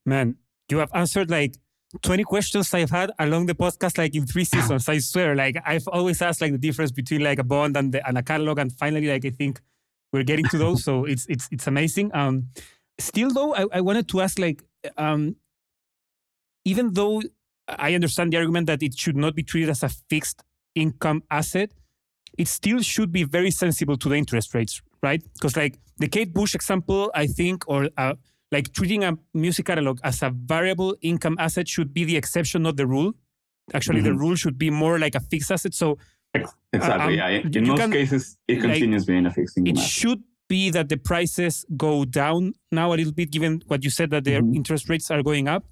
[0.05, 0.35] Man,
[0.69, 1.55] you have answered like
[2.01, 4.89] 20 questions I've had along the podcast, like in three seasons.
[4.89, 8.05] I swear, like I've always asked like the difference between like a bond and, the,
[8.07, 9.61] and a catalog, and finally, like I think
[10.13, 10.83] we're getting to those.
[10.83, 12.11] so it's it's it's amazing.
[12.13, 12.49] Um,
[12.99, 14.63] still though, I, I wanted to ask like,
[14.97, 15.35] um,
[16.63, 17.21] even though
[17.67, 20.43] I understand the argument that it should not be treated as a fixed
[20.75, 21.71] income asset,
[22.37, 25.21] it still should be very sensible to the interest rates, right?
[25.33, 28.13] Because like the Kate Bush example, I think, or uh,
[28.51, 32.77] like treating a music catalog as a variable income asset should be the exception, not
[32.77, 33.13] the rule.
[33.73, 34.13] Actually, mm-hmm.
[34.13, 35.73] the rule should be more like a fixed asset.
[35.73, 35.97] So
[36.33, 37.41] exactly, um, yeah.
[37.53, 39.75] In most can, cases, it continues like, being a fixed income.
[39.75, 39.89] It asset.
[39.89, 44.09] should be that the prices go down now a little bit, given what you said
[44.11, 44.55] that the mm-hmm.
[44.55, 45.65] interest rates are going up.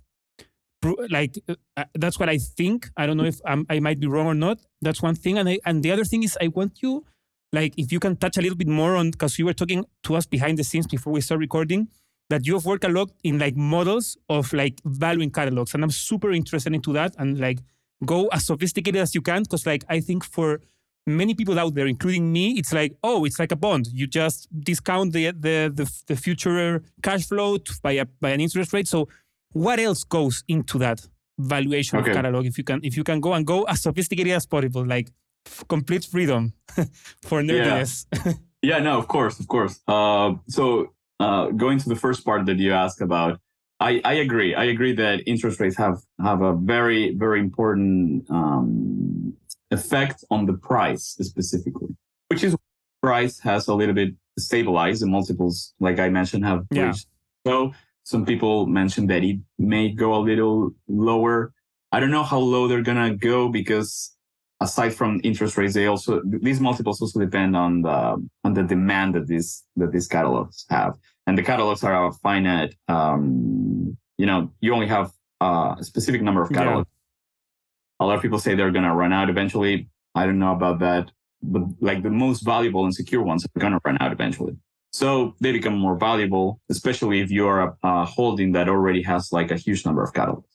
[1.10, 2.90] Like uh, uh, that's what I think.
[2.98, 4.60] I don't know if I'm, i might be wrong or not.
[4.82, 7.06] That's one thing, and I, and the other thing is I want you,
[7.54, 10.16] like, if you can touch a little bit more on because you were talking to
[10.16, 11.88] us behind the scenes before we start recording
[12.32, 15.92] that you have worked a lot in like models of like valuing catalogs and i'm
[15.92, 17.60] super interested into that and like
[18.06, 20.60] go as sophisticated as you can because like i think for
[21.08, 24.48] many people out there including me it's like oh it's like a bond you just
[24.60, 29.08] discount the the the, the future cash flow by a by an interest rate so
[29.54, 31.06] what else goes into that
[31.40, 32.12] valuation okay.
[32.12, 34.86] of catalog if you can if you can go and go as sophisticated as possible
[34.86, 35.10] like
[35.48, 36.54] f- complete freedom
[37.24, 38.34] for nerdiness yeah.
[38.62, 42.58] yeah no of course of course uh, so uh, going to the first part that
[42.58, 43.40] you asked about,
[43.82, 44.54] I, I agree.
[44.54, 49.34] I agree that interest rates have have a very very important um,
[49.72, 51.96] effect on the price specifically,
[52.28, 52.56] which is
[53.02, 55.02] price has a little bit stabilized.
[55.02, 56.88] The multiples, like I mentioned, have yeah.
[56.88, 57.08] reached.
[57.46, 61.54] So some people mentioned that it may go a little lower.
[61.92, 64.16] I don't know how low they're gonna go because
[64.62, 69.16] aside from interest rates, they also these multiples also depend on the on the demand
[69.16, 70.94] that these that these catalogs have,
[71.28, 72.76] and the catalogs are finite.
[72.88, 76.88] Um, you know, you only have a specific number of catalogs.
[76.90, 78.06] Yeah.
[78.06, 79.90] A lot of people say they're gonna run out eventually.
[80.16, 83.80] I don't know about that, but like the most valuable and secure ones are gonna
[83.84, 84.56] run out eventually.
[84.92, 89.50] So they become more valuable, especially if you're a, a holding that already has like
[89.50, 90.50] a huge number of catalogs.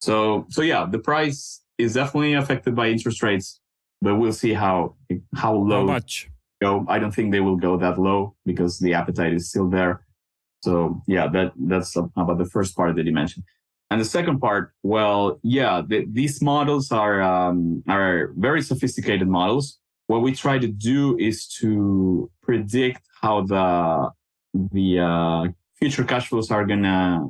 [0.00, 3.60] So so yeah, the price is definitely affected by interest rates,
[4.00, 4.96] but we'll see how
[5.34, 6.84] how low how much go.
[6.88, 10.04] I don't think they will go that low because the appetite is still there.
[10.62, 13.44] So yeah, that that's about the first part that you mentioned.
[13.90, 19.78] And the second part, well, yeah, the, these models are um, are very sophisticated models.
[20.08, 24.10] What we try to do is to predict how the
[24.72, 27.28] the uh, future cash flows are gonna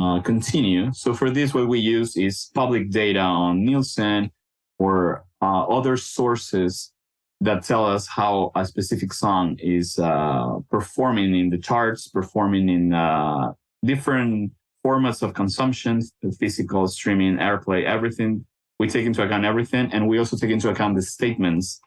[0.00, 0.92] uh, continue.
[0.92, 4.32] So for this, what we use is public data on Nielsen
[4.78, 6.92] or uh, other sources
[7.40, 12.92] that tell us how a specific song is uh, performing in the charts, performing in
[12.92, 13.52] uh,
[13.84, 14.52] different
[14.84, 16.02] formats of consumption,
[16.38, 18.44] physical, streaming, airplay, everything.
[18.78, 21.80] We take into account everything, and we also take into account the statements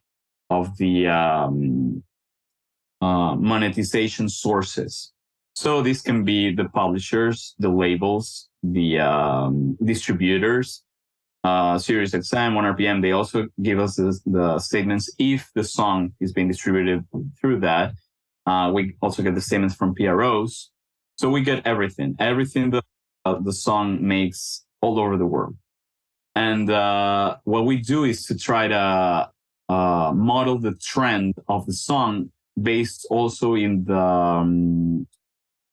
[0.50, 2.04] of the um,
[3.02, 5.12] uh, monetization sources.
[5.56, 10.84] So this can be the publishers, the labels, the um, distributors,
[11.44, 13.02] uh, Sirius XM, ONErpm.
[13.02, 17.06] They also give us the, the, statements if the song is being distributed
[17.40, 17.94] through that.
[18.46, 20.72] Uh, we also get the statements from PROs.
[21.18, 22.84] So we get everything, everything that
[23.26, 25.56] uh, the song makes all over the world.
[26.36, 29.30] And uh, what we do is to try to
[29.70, 35.08] uh, model the trend of the song based also in the um,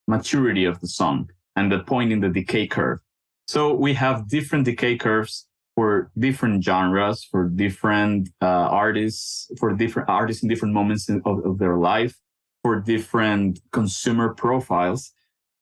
[0.07, 3.01] maturity of the song and the point in the decay curve.
[3.49, 5.49] So we have different decay curves
[5.81, 11.59] for different genres, for different uh, artists, for different artists in different moments of, of
[11.59, 12.15] their life,
[12.63, 15.13] for different consumer profiles.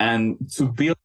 [0.00, 0.96] And to build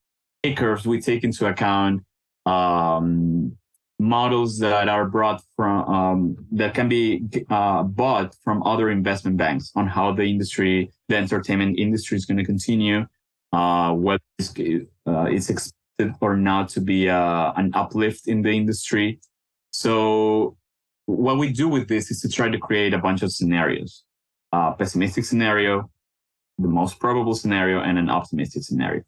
[0.41, 2.01] decay curves, we take into account
[2.47, 3.55] um,
[3.99, 6.19] models that are brought from um,
[6.51, 7.05] that can be
[7.51, 12.39] uh, bought from other investment banks on how the industry, the entertainment industry, is going
[12.39, 13.05] to continue
[13.51, 14.51] uh, whether it's,
[15.05, 15.51] uh, it's
[16.21, 19.19] or not to be uh, an uplift in the industry.
[19.71, 20.57] So
[21.05, 24.03] what we do with this is to try to create a bunch of scenarios.
[24.51, 25.89] a pessimistic scenario,
[26.57, 29.01] the most probable scenario, and an optimistic scenario.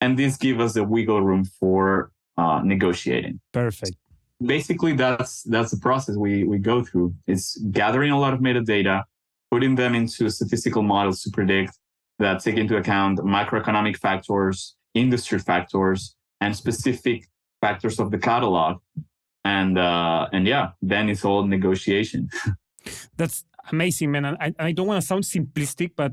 [0.00, 3.40] And this gives us the wiggle room for uh, negotiating.
[3.52, 3.96] Perfect.
[4.40, 7.14] Basically, that's that's the process we we go through.
[7.26, 9.02] It's gathering a lot of metadata,
[9.50, 11.76] putting them into statistical models to predict
[12.20, 17.28] that take into account macroeconomic factors, industry factors, and specific
[17.60, 18.80] factors of the catalog.
[19.44, 22.28] And uh, and yeah, then it's all negotiation.
[23.16, 24.24] That's amazing, man.
[24.24, 26.12] I, I don't want to sound simplistic, but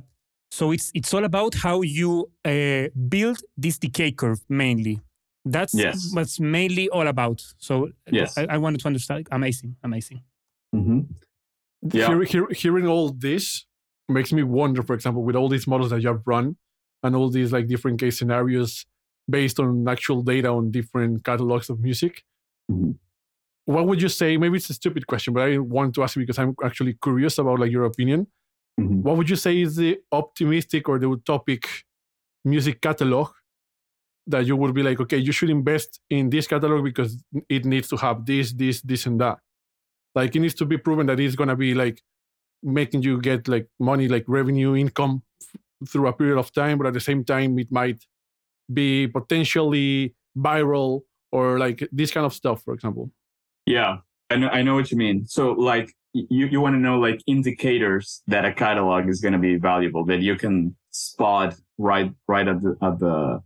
[0.52, 5.02] so it's it's all about how you uh, build this decay curve mainly.
[5.44, 6.10] That's yes.
[6.14, 7.44] what's mainly all about.
[7.58, 9.28] So yes, I, I wanted to understand.
[9.32, 10.24] Amazing, amazing.
[10.74, 11.00] Mm-hmm.
[11.94, 12.08] Yeah.
[12.08, 13.66] Hear, hear, hearing all this
[14.10, 16.58] makes me wonder, for example, with all these models that you have run
[17.04, 18.86] and all these like different case scenarios
[19.30, 22.24] based on actual data on different catalogs of music.
[22.72, 22.92] Mm-hmm.
[23.66, 24.38] What would you say?
[24.38, 27.38] Maybe it's a stupid question, but I want to ask you because I'm actually curious
[27.40, 28.28] about like your opinion.
[28.80, 29.02] Mm-hmm.
[29.02, 31.66] What would you say is the optimistic or the utopic
[32.44, 33.30] music catalog
[34.28, 37.88] that you would be like, okay, you should invest in this catalog because it needs
[37.90, 39.40] to have this, this, this, and that.
[40.14, 42.02] Like it needs to be proven that it's gonna be like
[42.64, 46.88] making you get like money, like revenue income f- through a period of time, but
[46.88, 48.04] at the same time, it might
[48.72, 51.02] be potentially viral
[51.32, 53.12] or like this kind of stuff, for example.
[53.66, 53.98] Yeah,
[54.30, 55.26] I know, I know what you mean.
[55.26, 59.40] So like you, you want to know like indicators that a catalog is going to
[59.40, 63.42] be valuable that you can spot right right at the at the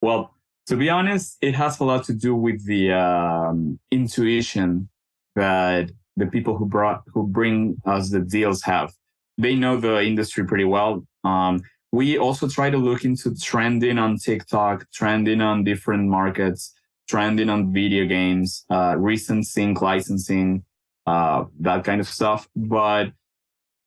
[0.00, 0.34] well
[0.66, 4.88] to be honest it has a lot to do with the um, intuition
[5.36, 8.90] that the people who brought who bring us the deals have
[9.36, 11.60] they know the industry pretty well um,
[11.94, 16.74] we also try to look into trending on tiktok trending on different markets
[17.08, 20.64] trending on video games uh, recent sync licensing
[21.06, 22.48] uh, that kind of stuff.
[22.56, 23.12] But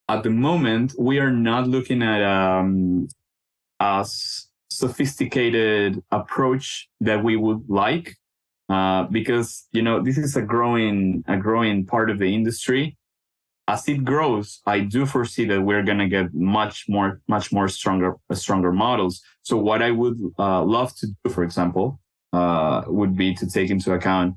[0.09, 3.07] at the moment, we are not looking at um,
[3.79, 4.05] a
[4.69, 8.15] sophisticated approach that we would like,
[8.69, 12.97] uh, because you know this is a growing a growing part of the industry.
[13.69, 18.15] As it grows, I do foresee that we're gonna get much more much more stronger
[18.33, 19.21] stronger models.
[19.41, 21.99] So what I would uh, love to do, for example,
[22.33, 24.35] uh, would be to take into account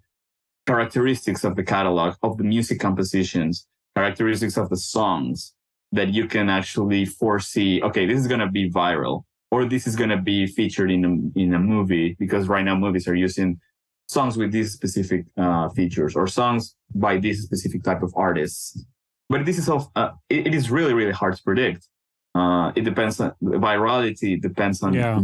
[0.66, 3.66] characteristics of the catalog, of the music compositions,
[3.96, 5.54] characteristics of the songs
[5.92, 9.96] that you can actually foresee, okay, this is going to be viral or this is
[9.96, 13.58] going to be featured in a, in a movie because right now movies are using
[14.06, 18.84] songs with these specific uh, features or songs by this specific type of artists.
[19.30, 21.88] But this is all, uh, it, it is really, really hard to predict.
[22.34, 25.22] Uh, it depends on virality, depends on yeah.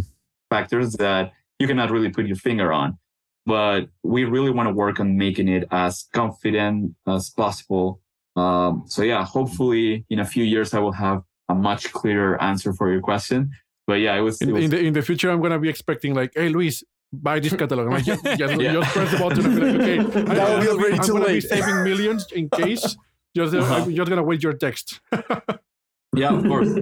[0.48, 2.98] factors that you cannot really put your finger on
[3.46, 8.00] but we really want to work on making it as confident as possible.
[8.34, 12.74] Um, so yeah, hopefully in a few years I will have a much clearer answer
[12.74, 13.52] for your question.
[13.86, 15.30] But yeah, it was, in, it was in the in the future.
[15.30, 16.82] I'm gonna be expecting like, hey, Luis,
[17.12, 17.86] buy this catalog.
[17.86, 18.72] I'm like, just, just, yeah.
[18.72, 21.26] just press the button and be like, okay, that will be already I'm too gonna
[21.26, 21.34] late.
[21.34, 22.96] be saving millions in case.
[23.36, 23.82] Just, uh, Uh-huh.
[23.82, 25.00] I'm just gonna wait your text.
[26.16, 26.72] yeah, of course.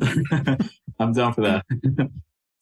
[1.00, 1.66] I'm down for that.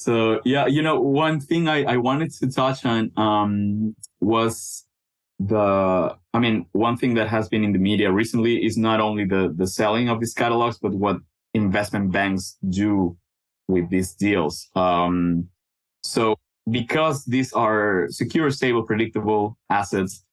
[0.07, 4.86] so yeah, you know, one thing I, I wanted to touch on um, was
[5.38, 9.26] the I mean, one thing that has been in the media recently is not only
[9.26, 11.18] the the selling of these catalogs, but what
[11.53, 13.16] investment banks do
[13.68, 14.55] with these deals.
[14.74, 15.49] Um,
[16.03, 16.36] so
[16.70, 20.24] because these are secure, stable, predictable assets,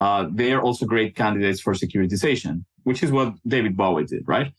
[0.00, 4.50] uh, they are also great candidates for securitization, which is what David Bowie did, right?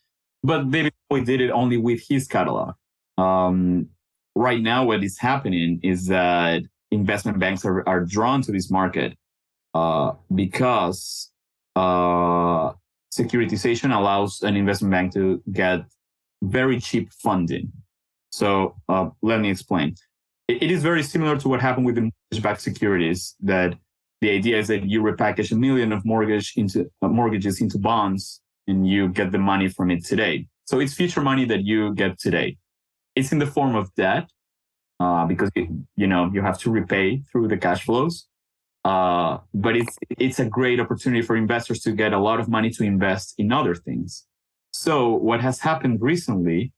[0.49, 2.75] But David Bowie did it only with his catalog.
[3.17, 3.89] Um,
[4.35, 6.61] right now, what is happening is that
[6.91, 9.17] investment banks are, are drawn to this market
[9.73, 10.11] uh,
[10.43, 11.31] because
[11.75, 12.65] uh,
[13.19, 15.79] securitization allows an investment bank to get
[16.43, 17.71] very cheap funding.
[18.29, 19.95] So uh, let me explain.
[20.47, 23.35] It, it is very similar to what happened with the mortgage-backed securities.
[23.41, 23.71] That
[24.21, 28.41] the idea is that you repackage a million of mortgage into uh, mortgages into bonds,
[28.67, 30.47] and you get the money from it today.
[30.65, 32.57] So it's future money that you get today.
[33.15, 34.29] It's in the form of debt
[34.99, 38.27] uh, because it, you know you have to repay through the cash flows.
[38.85, 42.69] Uh, but it's it's a great opportunity for investors to get a lot of money
[42.71, 44.25] to invest in other things.
[44.71, 46.71] So what has happened recently,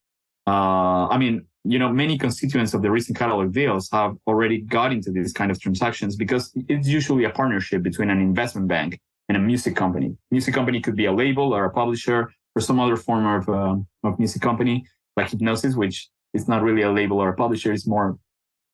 [0.51, 4.91] uh, I mean, you know, many constituents of the recent catalog deals have already got
[4.91, 8.99] into these kind of transactions because it's usually a partnership between an investment bank
[9.29, 10.09] and a music company.
[10.29, 12.19] Music company could be a label or a publisher
[12.55, 13.75] or some other form of uh,
[14.07, 14.75] of music company
[15.15, 17.71] like Hipgnosis, which is not really a label or a publisher.
[17.71, 18.17] It's more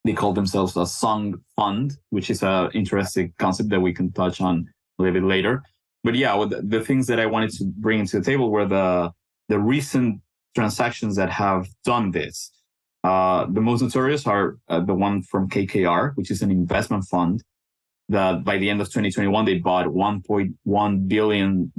[0.05, 4.41] they call themselves a song fund, which is an interesting concept that we can touch
[4.41, 4.65] on
[4.97, 5.61] a little bit later.
[6.03, 9.11] But yeah, the, the things that I wanted to bring to the table were the
[9.49, 10.21] the recent
[10.58, 12.36] transactions that have done this.
[13.03, 17.43] Uh, the most notorious are uh, the one from KKR, which is an investment fund
[18.10, 21.72] that by the end of 2021, they bought $1.1 billion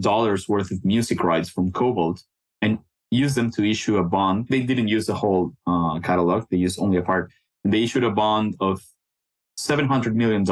[0.55, 2.23] worth of music rights from Kobalt
[2.63, 2.79] and
[3.11, 4.47] used them to issue a bond.
[4.49, 6.45] They didn't use the whole uh, catalog.
[6.51, 7.25] They used only a part.
[7.65, 8.81] And they issued a bond of
[9.59, 10.45] $700 million.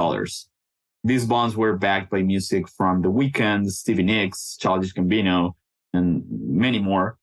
[1.04, 5.52] These bonds were backed by music from The Weeknd, Stevie Nicks, Childish Gambino,
[5.92, 6.24] and
[6.64, 7.18] many more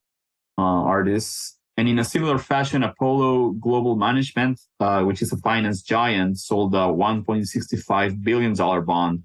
[0.62, 1.58] artists.
[1.76, 6.76] And in a similar fashion, Apollo Global Management, uh, which is a finance giant, sold
[6.76, 8.54] a $1.65 billion
[8.86, 9.24] bond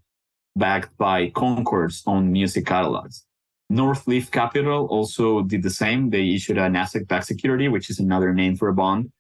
[0.56, 3.24] backed by Concord's own music catalogs.
[3.70, 6.10] Northleaf Capital also did the same.
[6.10, 9.12] They issued an asset-backed security, which is another name for a bond,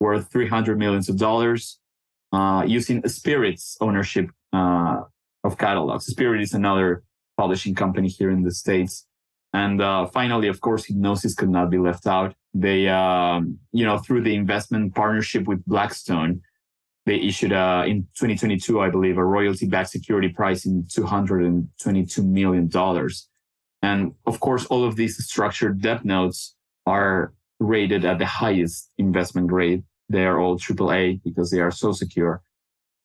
[0.00, 1.78] worth 300 millions of dollars,
[2.32, 5.02] uh, using Spirit's ownership uh,
[5.44, 6.06] of catalogs.
[6.06, 7.04] Spirit is another
[7.36, 9.06] publishing company here in the States.
[9.52, 12.34] And uh, finally, of course, Hipgnosis could not be left out.
[12.54, 16.40] They, um, you know, through the investment partnership with Blackstone,
[17.04, 23.28] they issued uh, in 2022, I believe, a royalty-backed security price in 222 million dollars.
[23.82, 26.54] And of course, all of these structured debt notes
[26.86, 29.82] are rated at the highest investment grade.
[30.08, 32.42] They are all AAA because they are so secure.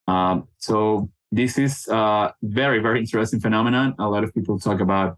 [0.07, 3.95] Um, so this is a very, very interesting phenomenon.
[3.99, 5.17] A lot of people talk about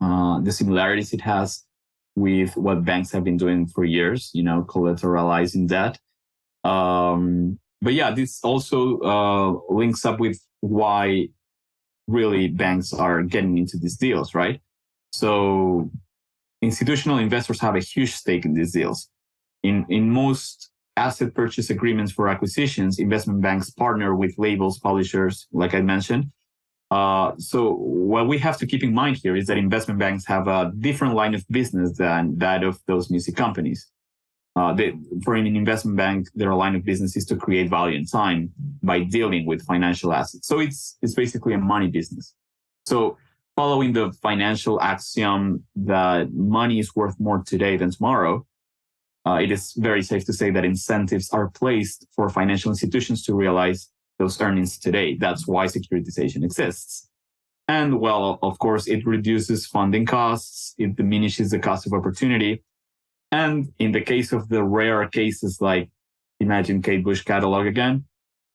[0.00, 1.64] uh, the similarities it has
[2.16, 5.98] with what banks have been doing for years, you know, collateralizing debt.
[6.64, 11.28] Um, but yeah, this also uh, links up with why
[12.08, 14.60] really banks are getting into these deals, right?
[15.12, 15.90] So
[16.60, 19.08] institutional investors have a huge stake in these deals.
[19.62, 25.74] In, in most asset purchase agreements for acquisitions, investment banks partner with labels, publishers, like
[25.74, 26.30] I mentioned.
[26.90, 30.48] Uh, so what we have to keep in mind here is that investment banks have
[30.48, 33.90] a different line of business than that of those music companies.
[34.56, 38.04] Uh, they, for an investment bank, their line of business is to create value in
[38.04, 38.50] time
[38.82, 40.48] by dealing with financial assets.
[40.48, 42.34] So it's it's basically a money business.
[42.86, 43.18] So
[43.54, 48.46] following the financial axiom that money is worth more today than tomorrow,
[49.26, 53.34] uh, it is very safe to say that incentives are placed for financial institutions to
[53.34, 55.14] realize those earnings today.
[55.14, 57.08] That's why securitization exists.
[57.68, 60.74] And well, of course, it reduces funding costs.
[60.78, 62.64] It diminishes the cost of opportunity.
[63.30, 65.90] And in the case of the rare cases like
[66.40, 68.04] imagine Kate Bush catalog again,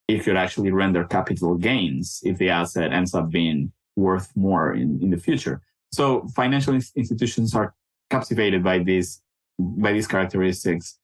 [0.07, 4.99] it could actually render capital gains if the asset ends up being worth more in,
[5.01, 5.61] in the future.
[5.91, 7.75] So financial institutions are
[8.09, 9.21] captivated by these
[9.59, 10.97] by these characteristics,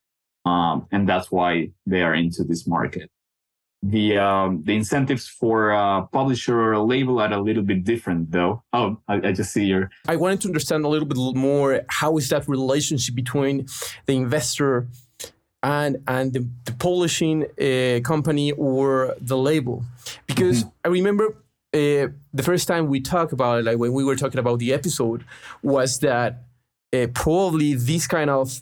[0.44, 3.08] um, and that's why they are into this market
[3.82, 8.30] the um, the incentives for a publisher or a label are a little bit different
[8.30, 11.80] though oh I, I, just see your i wanted to understand a little bit more
[11.88, 13.66] how is that relationship between
[14.04, 14.88] the investor
[15.62, 19.84] and and the, the publishing uh, company or the label
[20.26, 20.70] because mm-hmm.
[20.84, 21.36] i remember
[21.72, 24.74] uh, the first time we talked about it like when we were talking about the
[24.74, 25.24] episode
[25.62, 26.42] was that
[26.92, 28.60] uh, probably this kind of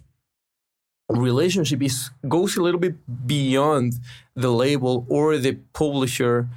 [1.09, 2.95] relationship is goes a little bit
[3.27, 3.95] beyond
[4.35, 6.49] the label or the publisher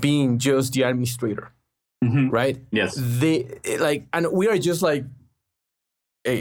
[0.00, 1.52] being just the administrator
[2.04, 2.30] mm-hmm.
[2.30, 5.04] right yes they like and we are just like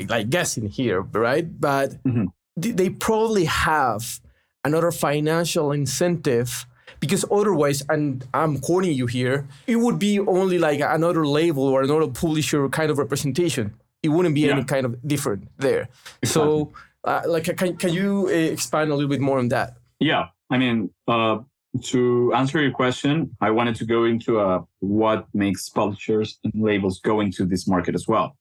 [0.08, 2.26] like guessing here right but mm-hmm.
[2.56, 4.20] they probably have
[4.64, 6.66] another financial incentive
[7.00, 11.82] because otherwise and i'm quoting you here it would be only like another label or
[11.82, 14.54] another publisher kind of representation it wouldn't be yeah.
[14.54, 15.90] any kind of different there
[16.22, 16.30] exactly.
[16.30, 16.72] so
[17.06, 19.78] uh, like, can, can you uh, expand a little bit more on that?
[20.00, 21.40] Yeah, I mean, uh,
[21.84, 27.00] to answer your question, I wanted to go into uh, what makes publishers and labels
[27.00, 28.36] go into this market as well.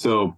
[0.00, 0.36] So,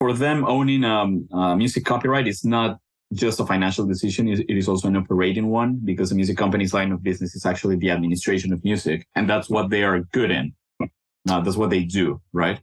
[0.00, 2.78] for them, owning um, uh, music copyright is not
[3.14, 6.92] just a financial decision; it is also an operating one because the music company's line
[6.92, 10.52] of business is actually the administration of music, and that's what they are good in.
[10.80, 12.60] Uh, that's what they do, right?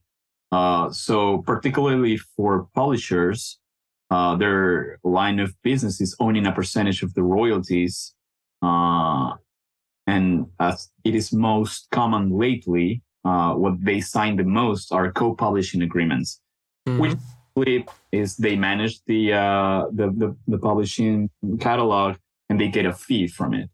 [0.51, 3.60] Uh, so, particularly for publishers,
[4.12, 8.14] uh, their line of business is owning a percentage of the royalties.
[8.62, 9.34] Uh,
[10.08, 15.82] and as it is most common lately, uh, what they sign the most are co-publishing
[15.82, 16.41] agreements,
[16.88, 17.16] mm-hmm.
[17.56, 21.30] which is they manage the, uh, the, the, the publishing
[21.60, 22.18] catalog
[22.49, 23.70] and they get a fee from it.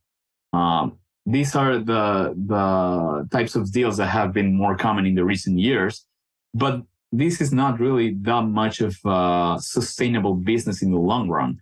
[0.53, 5.23] Um, these are the the types of deals that have been more common in the
[5.23, 6.05] recent years,
[6.53, 11.61] but this is not really that much of a sustainable business in the long run.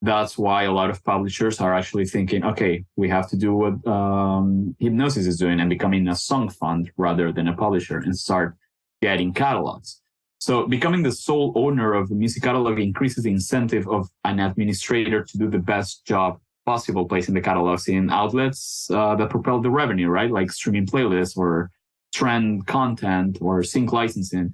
[0.00, 3.74] That's why a lot of publishers are actually thinking, okay, we have to do what
[3.86, 8.56] um, Hipgnosis is doing and becoming a song fund rather than a publisher and start
[9.00, 10.00] getting catalogs.
[10.40, 15.22] So becoming the sole owner of the music catalog increases the incentive of an administrator
[15.22, 19.70] to do the best job possible placing the catalogs in outlets uh, that propel the
[19.70, 20.32] revenue, right?
[20.32, 21.70] Like streaming playlists or
[22.12, 24.52] trend content or sync licensing.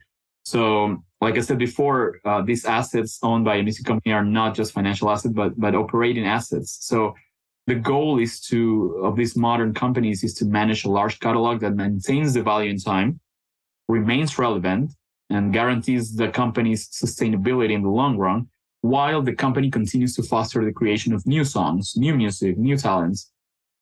[0.49, 4.55] So, like I said before, uh, these assets owned by a music company are not
[4.55, 6.79] just financial assets, but but operating assets.
[6.81, 7.15] So,
[7.67, 8.59] the goal is to
[9.07, 12.79] of these modern companies is to manage a large catalog that maintains the value in
[12.79, 13.21] time,
[13.89, 14.87] remains relevant,
[15.29, 18.49] and guarantees the company's sustainability in the long run,
[18.81, 23.31] while the company continues to foster the creation of new songs, new music, new talents.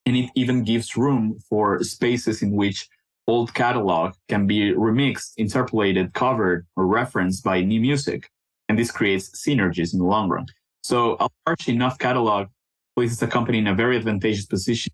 [0.05, 2.89] And it even gives room for spaces in which
[3.27, 8.31] old catalog can be remixed, interpolated, covered, or referenced by new music.
[8.68, 10.47] And this creates synergies in the long run.
[10.83, 12.49] So a large enough catalog
[12.95, 14.93] places the company in a very advantageous position,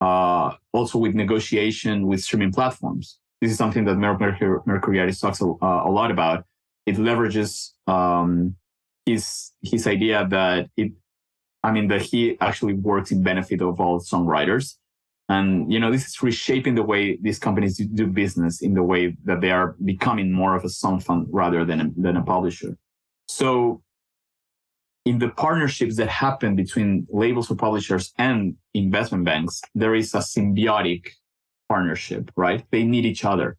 [0.00, 3.18] uh, also with negotiation with streaming platforms.
[3.40, 6.44] This is something that Mercury talks a, uh, a, lot about.
[6.86, 8.56] It leverages um,
[9.04, 10.92] his his idea that it,
[11.62, 14.76] I mean, that he actually works in benefit of all songwriters
[15.28, 19.16] and, you know, this is reshaping the way these companies do business in the way
[19.24, 22.76] that they are becoming more of a song fund rather than a, than a publisher.
[23.26, 23.82] So
[25.06, 30.18] in the partnerships that happen between labels or publishers and investment banks, there is a
[30.18, 31.08] symbiotic
[31.70, 32.64] partnership, right?
[32.70, 33.56] They need each other.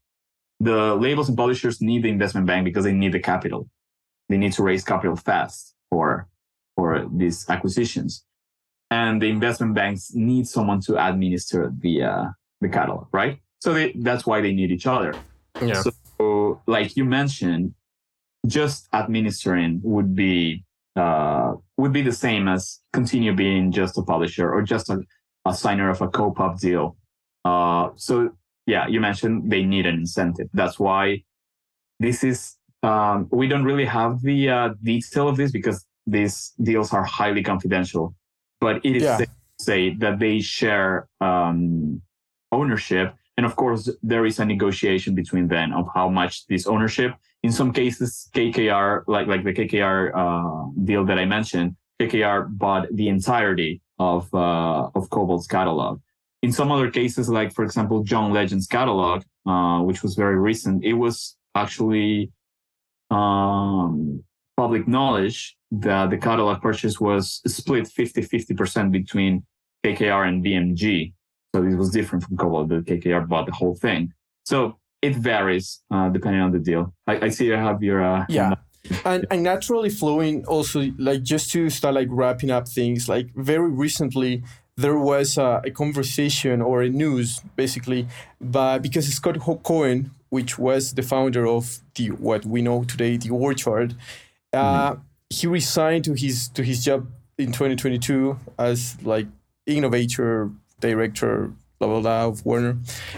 [0.60, 3.70] The labels and publishers need the investment bank because they need the capital.
[4.30, 6.28] They need to raise capital fast for,
[6.76, 8.24] for these acquisitions
[8.92, 12.26] and the investment banks need someone to administer the uh,
[12.62, 13.40] the catalog, right?
[13.60, 15.14] So they, that's why they need each other.
[15.62, 15.82] Yeah.
[16.18, 17.74] So, like you mentioned,
[18.46, 20.64] just administering would be
[20.96, 25.02] uh, would be the same as continue being just a publisher or just a,
[25.46, 26.96] a signer of a co-pub deal.
[27.44, 28.30] Uh, so
[28.66, 30.48] yeah, you mentioned they need an incentive.
[30.54, 31.24] That's why
[32.00, 36.94] this is um, we don't really have the uh, detail of this because these deals
[36.94, 38.14] are highly confidential
[38.60, 39.18] but it is yeah.
[39.18, 42.02] safe to say that they share um,
[42.52, 43.14] ownership.
[43.38, 47.14] And of course, there is a negotiation between them of how much this ownership.
[47.44, 52.88] In some cases, KKR, like like the KKR uh, deal that I mentioned, KKR bought
[52.92, 56.02] the entirety of uh, of Kobalt's catalog.
[56.42, 60.84] In some other cases, like for example, John Legend's catalog, uh, which was very recent,
[60.84, 62.32] it was actually
[63.12, 64.24] um,
[64.58, 69.44] public knowledge that the catalog purchase was split 50 50% between
[69.86, 71.14] KKR and BMG.
[71.54, 72.70] So this was different from Kobalt.
[72.70, 74.14] The KKR bought the whole thing.
[74.46, 76.94] So it varies uh, depending on the deal.
[77.08, 78.04] I, I see you have your.
[78.04, 78.56] Uh, yeah.
[79.06, 83.70] and, and naturally flowing also like just to start like wrapping up things like very
[83.70, 84.44] recently
[84.78, 88.08] there was a, a conversation or a news basically
[88.40, 93.32] but because scott cohen which was the founder of the what we know today the
[93.32, 93.96] orchard
[94.62, 94.96] uh.
[95.30, 99.28] He resigned to his to his job in 2022 as like
[99.66, 102.78] innovator director blah blah blah of Warner,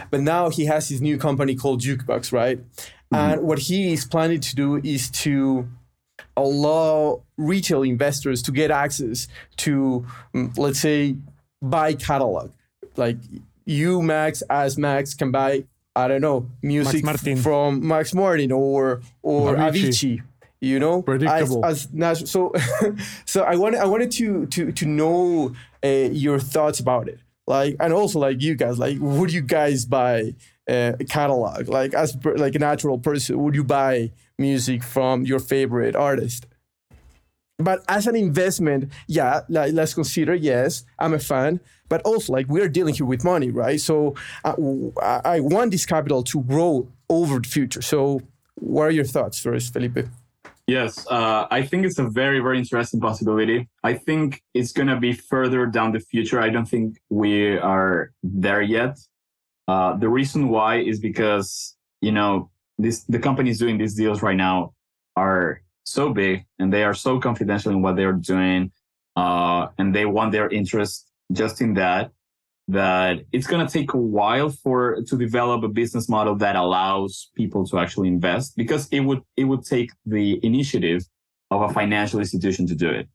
[0.09, 2.59] but now he has his new company called Jukebox, right?
[2.59, 3.15] Mm-hmm.
[3.15, 5.67] And what he is planning to do is to
[6.35, 9.27] allow retail investors to get access
[9.57, 11.15] to, mm, let's say,
[11.61, 12.51] buy catalog.
[12.95, 13.17] Like
[13.65, 15.65] you, Max, as Max, can buy
[15.95, 19.87] I don't know music Max from Max Martin or or Avicii.
[19.87, 20.21] Avicii
[20.59, 21.63] you know predictable.
[21.63, 22.51] as, as so
[23.25, 25.53] so i wanted i wanted to to to know
[25.83, 27.19] uh, your thoughts about it.
[27.45, 30.33] Like and also like you guys like would you guys buy
[30.69, 31.69] uh, a catalog?
[31.69, 36.45] Like as like a natural person would you buy music from your favorite artist?
[37.57, 41.61] But as an investment yeah like, let's consider yes i'm a fan.
[41.89, 43.79] But also like we're dealing here with money right?
[43.79, 44.55] So uh,
[45.23, 47.81] i want this capital to grow over the future.
[47.81, 48.21] So
[48.55, 50.05] what are your thoughts first felipe
[50.67, 53.69] Yes, uh, I think it's a very, very interesting possibility.
[53.85, 56.41] I think it's going to be further down the future.
[56.41, 58.99] I don't think we are there yet.
[59.69, 64.35] Uh, the reason why is because, you know, this, the companies doing these deals right
[64.35, 64.73] now
[65.15, 68.71] are so big and they are so confidential in what they're doing.
[69.15, 72.11] Uh, and they want their interest just in that
[72.67, 77.31] that it's going to take a while for to develop a business model that allows
[77.35, 81.03] people to actually invest because it would it would take the initiative
[81.49, 83.07] of a financial institution to do it.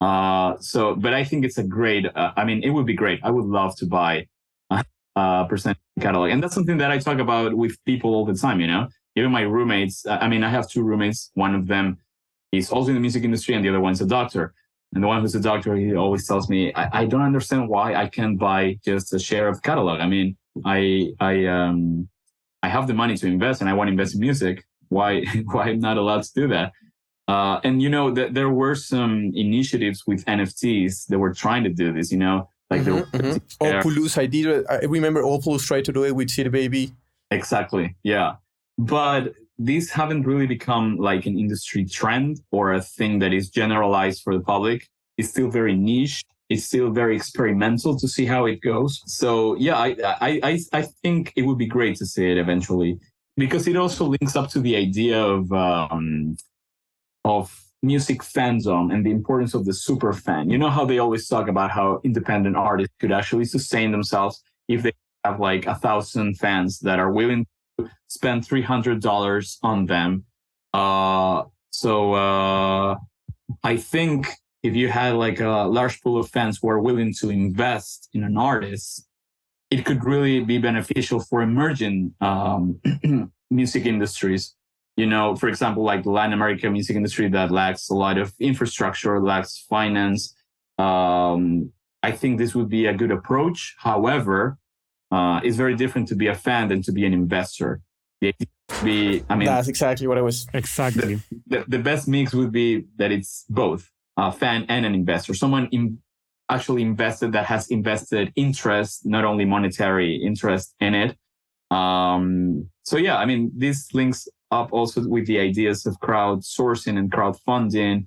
[0.00, 3.20] Uh so but i think it's a great uh, i mean it would be great.
[3.22, 4.26] I would love to buy
[5.16, 6.30] a, percent catalog.
[6.30, 8.88] And that's something that i talk about with people all the time you know?
[9.16, 11.30] Even my roommates i mean i have two roommates.
[11.34, 11.98] One of them
[12.52, 14.52] is also in the music industry and the other one's a doctor
[14.94, 17.94] and the one who's a doctor, he always tells me, I, I don't understand why
[17.94, 20.00] I can't buy just a share of catalog.
[20.00, 22.08] I mean, I, I, um,
[22.62, 25.64] I have the money to invest and I want to invest in music, why why
[25.70, 26.72] I'm not allowed to do that.
[27.26, 31.70] Uh, and you know that there were some initiatives with NFTs that were trying to
[31.70, 32.12] do this.
[32.12, 33.78] You know, like mm-hmm, mm-hmm.
[33.78, 34.66] Opulous, I did.
[34.68, 36.92] I remember Opulous tried to do it with City Baby.
[37.30, 37.96] Exactly.
[38.02, 38.34] Yeah,
[38.76, 44.22] but these haven't really become like an industry trend or a thing that is generalized
[44.22, 44.88] for the public.
[45.16, 46.24] It's still very niche.
[46.48, 49.00] It's still very experimental to see how it goes.
[49.06, 52.98] So yeah, I I I, think it would be great to see it eventually
[53.36, 56.36] because it also links up to the idea of um,
[57.24, 60.50] of music fandom and the importance of the super fan.
[60.50, 64.82] You know how they always talk about how independent artists could actually sustain themselves if
[64.82, 64.92] they
[65.24, 67.46] have like a thousand fans that are willing
[68.08, 70.24] spend three hundred dollars on them.
[70.72, 72.96] Uh, so uh,
[73.62, 74.28] I think
[74.62, 78.24] if you had like a large pool of fans who are willing to invest in
[78.24, 79.06] an artist,
[79.70, 82.80] it could really be beneficial for emerging um,
[83.50, 84.54] music industries.
[84.96, 88.32] You know, for example, like the Latin American music industry that lacks a lot of
[88.38, 90.34] infrastructure, lacks finance.
[90.78, 91.72] Um,
[92.02, 93.74] I think this would be a good approach.
[93.78, 94.56] However,
[95.14, 97.80] uh, it's very different to be a fan than to be an investor.
[98.20, 100.46] be, I mean, that's exactly what I was.
[100.52, 101.16] Exactly.
[101.16, 105.34] The, the, the best mix would be that it's both a fan and an investor.
[105.34, 105.98] Someone in,
[106.50, 111.16] actually invested that has invested interest, not only monetary interest in it.
[111.70, 117.10] Um, so yeah, I mean, this links up also with the ideas of crowdsourcing and
[117.10, 118.06] crowdfunding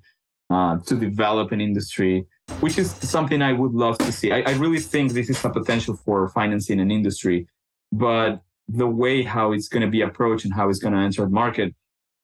[0.50, 2.26] uh, to develop an industry,
[2.60, 4.32] which is something I would love to see.
[4.32, 7.46] I, I really think this is a potential for financing an industry,
[7.92, 11.22] but the way how it's going to be approached and how it's going to enter
[11.22, 11.74] the market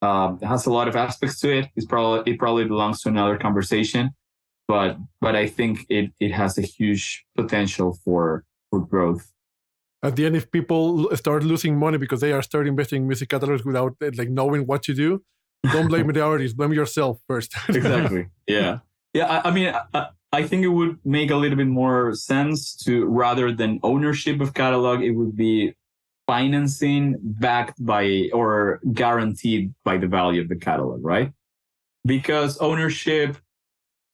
[0.03, 1.69] uh, has a lot of aspects to it.
[1.77, 4.11] It's probably it probably belongs to another conversation
[4.67, 9.31] but but I think it it has a huge potential for for growth.
[10.03, 13.65] At the end, if people start losing money because they are starting investing music catalogs
[13.65, 15.23] without like knowing what to do,
[15.73, 17.55] don't blame the artist, blame yourself first.
[17.69, 18.27] exactly.
[18.47, 18.81] Yeah.
[19.15, 19.27] Yeah.
[19.27, 23.07] I, I mean, I, I think it would make a little bit more sense to
[23.07, 25.75] rather than ownership of catalog, it would be
[26.27, 31.33] financing backed by or guaranteed by the value of the catalog, right?
[32.05, 33.39] Because ownership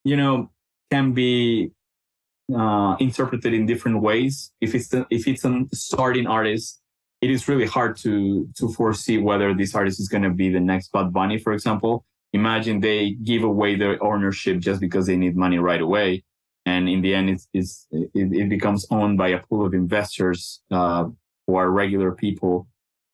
[0.05, 0.51] you know,
[0.91, 1.71] can be
[2.55, 4.53] uh, interpreted in different ways.
[4.61, 6.81] If it's a, if it's a starting artist,
[7.21, 10.61] it is really hard to to foresee whether this artist is going to be the
[10.61, 12.05] next Bad Bunny, for example.
[12.33, 16.23] Imagine they give away their ownership just because they need money right away,
[16.65, 20.63] and in the end, it's, it's it, it becomes owned by a pool of investors
[20.71, 21.07] uh,
[21.47, 22.69] who are regular people,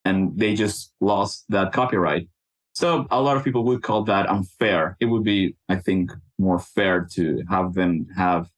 [0.04, 2.28] and they just lost that copyright.
[2.74, 4.98] So a lot of people would call that unfair.
[5.00, 8.50] It would be, I think, more fair to have them have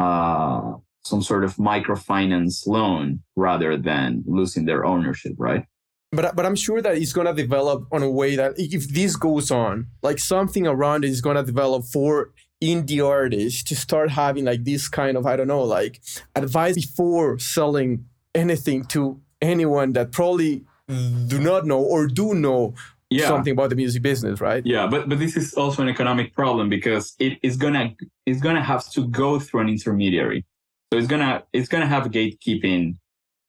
[0.00, 5.66] uh, some sort of microfinance loan rather than losing their ownership, right?
[6.12, 9.50] But but I'm sure that it's gonna develop on a way that if this goes
[9.50, 12.32] on, like something around it is gonna develop for
[12.62, 16.00] indie artists to start having like this kind of I don't know like
[16.36, 18.04] advice before selling
[18.34, 22.74] anything to anyone that probably do not know or do know
[23.10, 23.26] yeah.
[23.26, 24.64] something about the music business, right?
[24.64, 27.94] Yeah, but but this is also an economic problem because it is gonna
[28.26, 30.44] it's gonna have to go through an intermediary.
[30.92, 32.96] So it's gonna it's gonna have a gatekeeping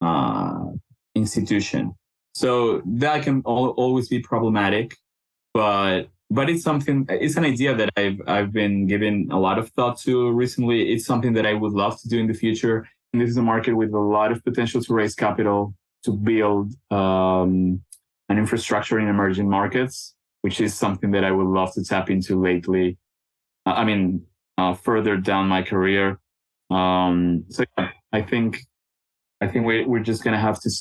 [0.01, 0.66] uh,
[1.16, 1.95] institution.
[2.34, 4.97] So that can al- always be problematic,
[5.53, 9.69] but but it's something it's an idea that I've I've been given a lot of
[9.69, 10.91] thought to recently.
[10.91, 12.88] It's something that I would love to do in the future.
[13.11, 16.73] And this is a market with a lot of potential to raise capital to build
[16.91, 17.81] um,
[18.27, 22.41] and infrastructure in emerging markets, which is something that I would love to tap into
[22.41, 22.97] lately.
[23.65, 24.25] Uh, I mean,
[24.57, 26.19] uh, further down my career.
[26.71, 28.65] Um, so yeah, I think,
[29.41, 30.71] I think we, we're just going to have to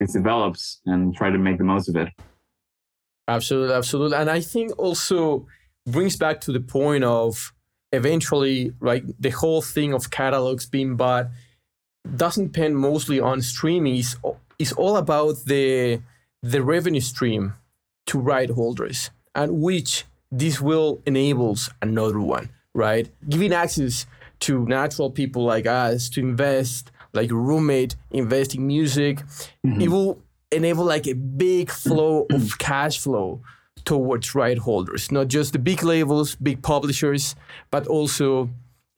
[0.00, 2.08] it develops and try to make the most of it.
[3.26, 3.74] Absolutely.
[3.74, 4.16] Absolutely.
[4.16, 5.46] And I think also
[5.86, 7.52] brings back to the point of
[7.92, 11.28] eventually, like the whole thing of catalogs being bought
[12.16, 13.96] doesn't depend mostly on streaming.
[13.96, 14.16] It's,
[14.58, 16.00] it's all about the,
[16.42, 17.54] the revenue stream
[18.06, 23.08] to right holders and which this will enables another one, right?
[23.28, 24.06] Giving access
[24.40, 26.90] to natural people like us to invest,
[27.20, 29.16] like a roommate, invest in music.
[29.66, 29.80] Mm-hmm.
[29.82, 33.40] It will enable like a big flow of cash flow
[33.84, 37.34] towards right holders, not just the big labels, big publishers,
[37.70, 38.50] but also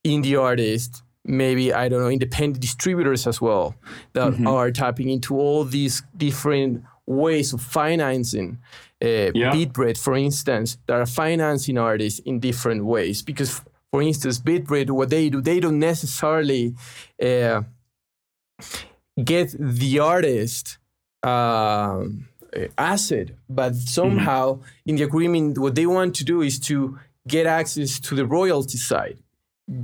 [0.04, 3.74] indie artists, maybe I don't know, independent distributors as well
[4.12, 4.46] that mm-hmm.
[4.46, 8.58] are tapping into all these different ways of financing
[9.02, 9.52] uh, yeah.
[9.52, 13.22] Beatbread, for instance, that are financing artists in different ways.
[13.22, 16.74] Because, for instance, Beatbread, what they do, they don't necessarily
[17.22, 17.62] uh,
[19.22, 20.78] get the artist
[21.22, 21.26] uh,
[22.56, 24.90] uh, asset, but somehow mm-hmm.
[24.90, 26.98] in the agreement, what they want to do is to
[27.28, 29.18] get access to the royalty side.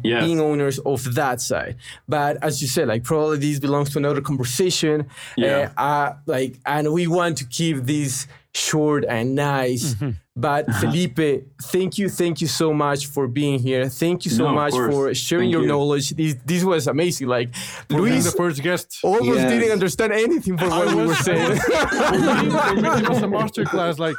[0.03, 0.25] Yes.
[0.25, 1.77] being owners of that side.
[2.09, 5.07] But as you said, like probably this belongs to another conversation.
[5.37, 5.71] Yeah.
[5.77, 8.27] Uh, uh, like, and we want to keep this
[8.57, 9.95] short and nice.
[9.95, 10.11] Mm-hmm.
[10.35, 10.81] But uh-huh.
[10.81, 13.89] Felipe, thank you, thank you so much for being here.
[13.89, 15.69] Thank you so no, much for sharing thank your you.
[15.69, 16.11] knowledge.
[16.11, 17.29] This, this was amazing.
[17.29, 19.51] Like for Luis, the first guest, almost yes.
[19.51, 21.59] didn't understand anything from what we were saying.
[21.61, 23.99] for me, it was a masterclass.
[23.99, 24.17] Like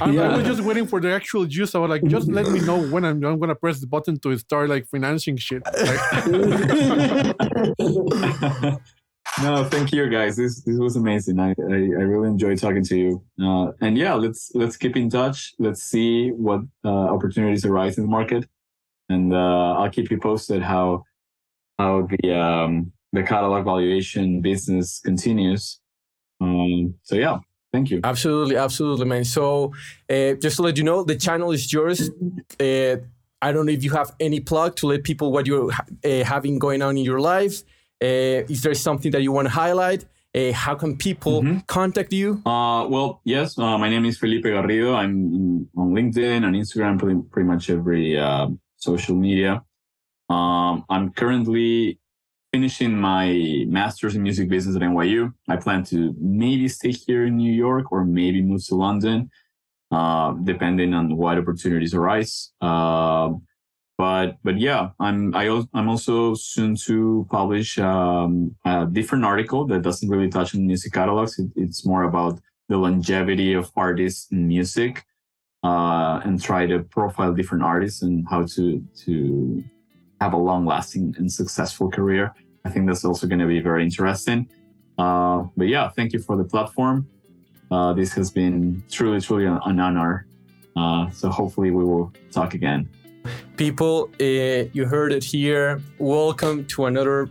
[0.00, 0.32] I, yeah.
[0.32, 1.74] I, was just waiting for the actual juice.
[1.74, 4.36] I was like, just let me know when I'm, I'm gonna press the button to
[4.36, 5.62] start like financing shit.
[5.64, 6.00] Like,
[9.42, 10.36] no, thank you guys.
[10.36, 11.38] This this was amazing.
[11.38, 13.22] I I, I really enjoyed talking to you.
[13.42, 15.54] Uh, and yeah, let's let's keep in touch.
[15.58, 18.46] Let's see what uh, opportunities arise in the market,
[19.08, 21.04] and uh, I'll keep you posted how
[21.78, 25.80] how the um, the catalog valuation business continues.
[26.40, 27.38] Um, so yeah,
[27.72, 28.00] Thank you.
[28.04, 29.24] Absolutely, absolutely, man.
[29.24, 29.72] So,
[30.08, 32.10] uh, just to let you know, the channel is yours.
[32.58, 32.96] Uh,
[33.42, 36.58] I don't know if you have any plug to let people what you're uh, having
[36.58, 37.62] going on in your life.
[38.02, 40.04] Uh, is there something that you want to highlight?
[40.34, 41.58] Uh, how can people mm-hmm.
[41.66, 42.42] contact you?
[42.44, 43.58] Uh, well, yes.
[43.58, 44.94] uh, my name is Felipe Garrido.
[44.94, 48.20] I'm on LinkedIn, on Instagram, pretty, pretty much every
[48.76, 49.62] social media.
[50.28, 51.98] Um, I'm currently
[52.52, 55.32] finishing my master's in music business at NYU.
[55.48, 59.30] I plan to maybe stay here in New York or maybe move to London,
[59.90, 62.52] uh, depending on what opportunities arise.
[63.98, 69.82] But but yeah, I'm I, I'm also soon to publish um, a different article that
[69.82, 71.38] doesn't really touch on music catalogs.
[71.38, 72.38] It, it's more about
[72.68, 75.04] the longevity of artists in music,
[75.64, 79.64] uh, and try to profile different artists and how to to
[80.20, 82.34] have a long lasting and successful career.
[82.64, 84.48] I think that's also going to be very interesting.
[84.98, 87.08] Uh, but yeah, thank you for the platform.
[87.70, 90.26] Uh, this has been truly, truly an, an honor.
[90.74, 92.88] Uh, so hopefully we will talk again.
[93.56, 95.80] People, uh, you heard it here.
[95.98, 97.28] Welcome to another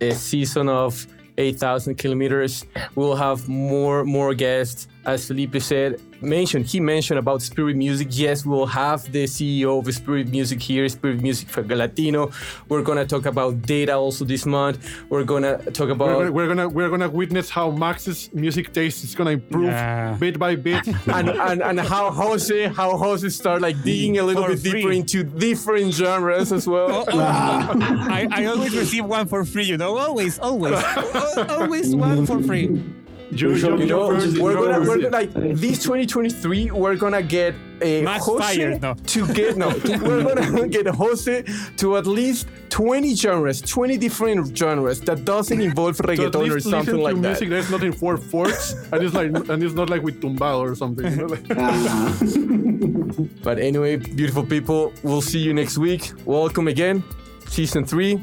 [0.00, 1.06] uh, season of
[1.38, 2.64] 8,000 kilometers.
[2.94, 4.88] We'll have more more guests.
[5.06, 8.08] As Felipe said, mentioned, he mentioned about Spirit Music.
[8.10, 12.32] Yes, we'll have the CEO of Spirit Music here, Spirit Music for Latino.
[12.68, 15.06] We're gonna talk about data also this month.
[15.08, 19.14] We're gonna talk about we're, we're gonna we're gonna witness how Max's music taste is
[19.14, 20.16] gonna improve yeah.
[20.18, 24.42] bit by bit, and, and and how Jose how Jose start like digging a little
[24.42, 24.80] for bit free.
[24.80, 26.88] deeper into different genres as well.
[26.90, 30.82] Oh, oh, I, I always receive one for free, you know, always, always,
[31.48, 32.82] always one for free.
[33.30, 36.70] You, you, you know, we're gonna, we're gonna like this 2023.
[36.70, 38.94] We're gonna get a Max Jose fired, no.
[39.06, 39.68] to get no.
[39.68, 41.42] we're gonna get Jose
[41.76, 47.16] to at least 20 genres, 20 different genres that doesn't involve reggaeton or something like
[47.16, 47.40] that.
[47.40, 50.60] Music that's not in four fourths, and it's like and it's not like with tumbado
[50.60, 51.10] or something.
[51.10, 53.28] You know?
[53.42, 56.12] but anyway, beautiful people, we'll see you next week.
[56.24, 57.02] Welcome again,
[57.48, 58.22] season three.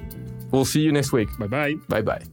[0.51, 1.27] We'll see you next week.
[1.37, 1.75] Bye bye.
[1.89, 2.32] Bye bye.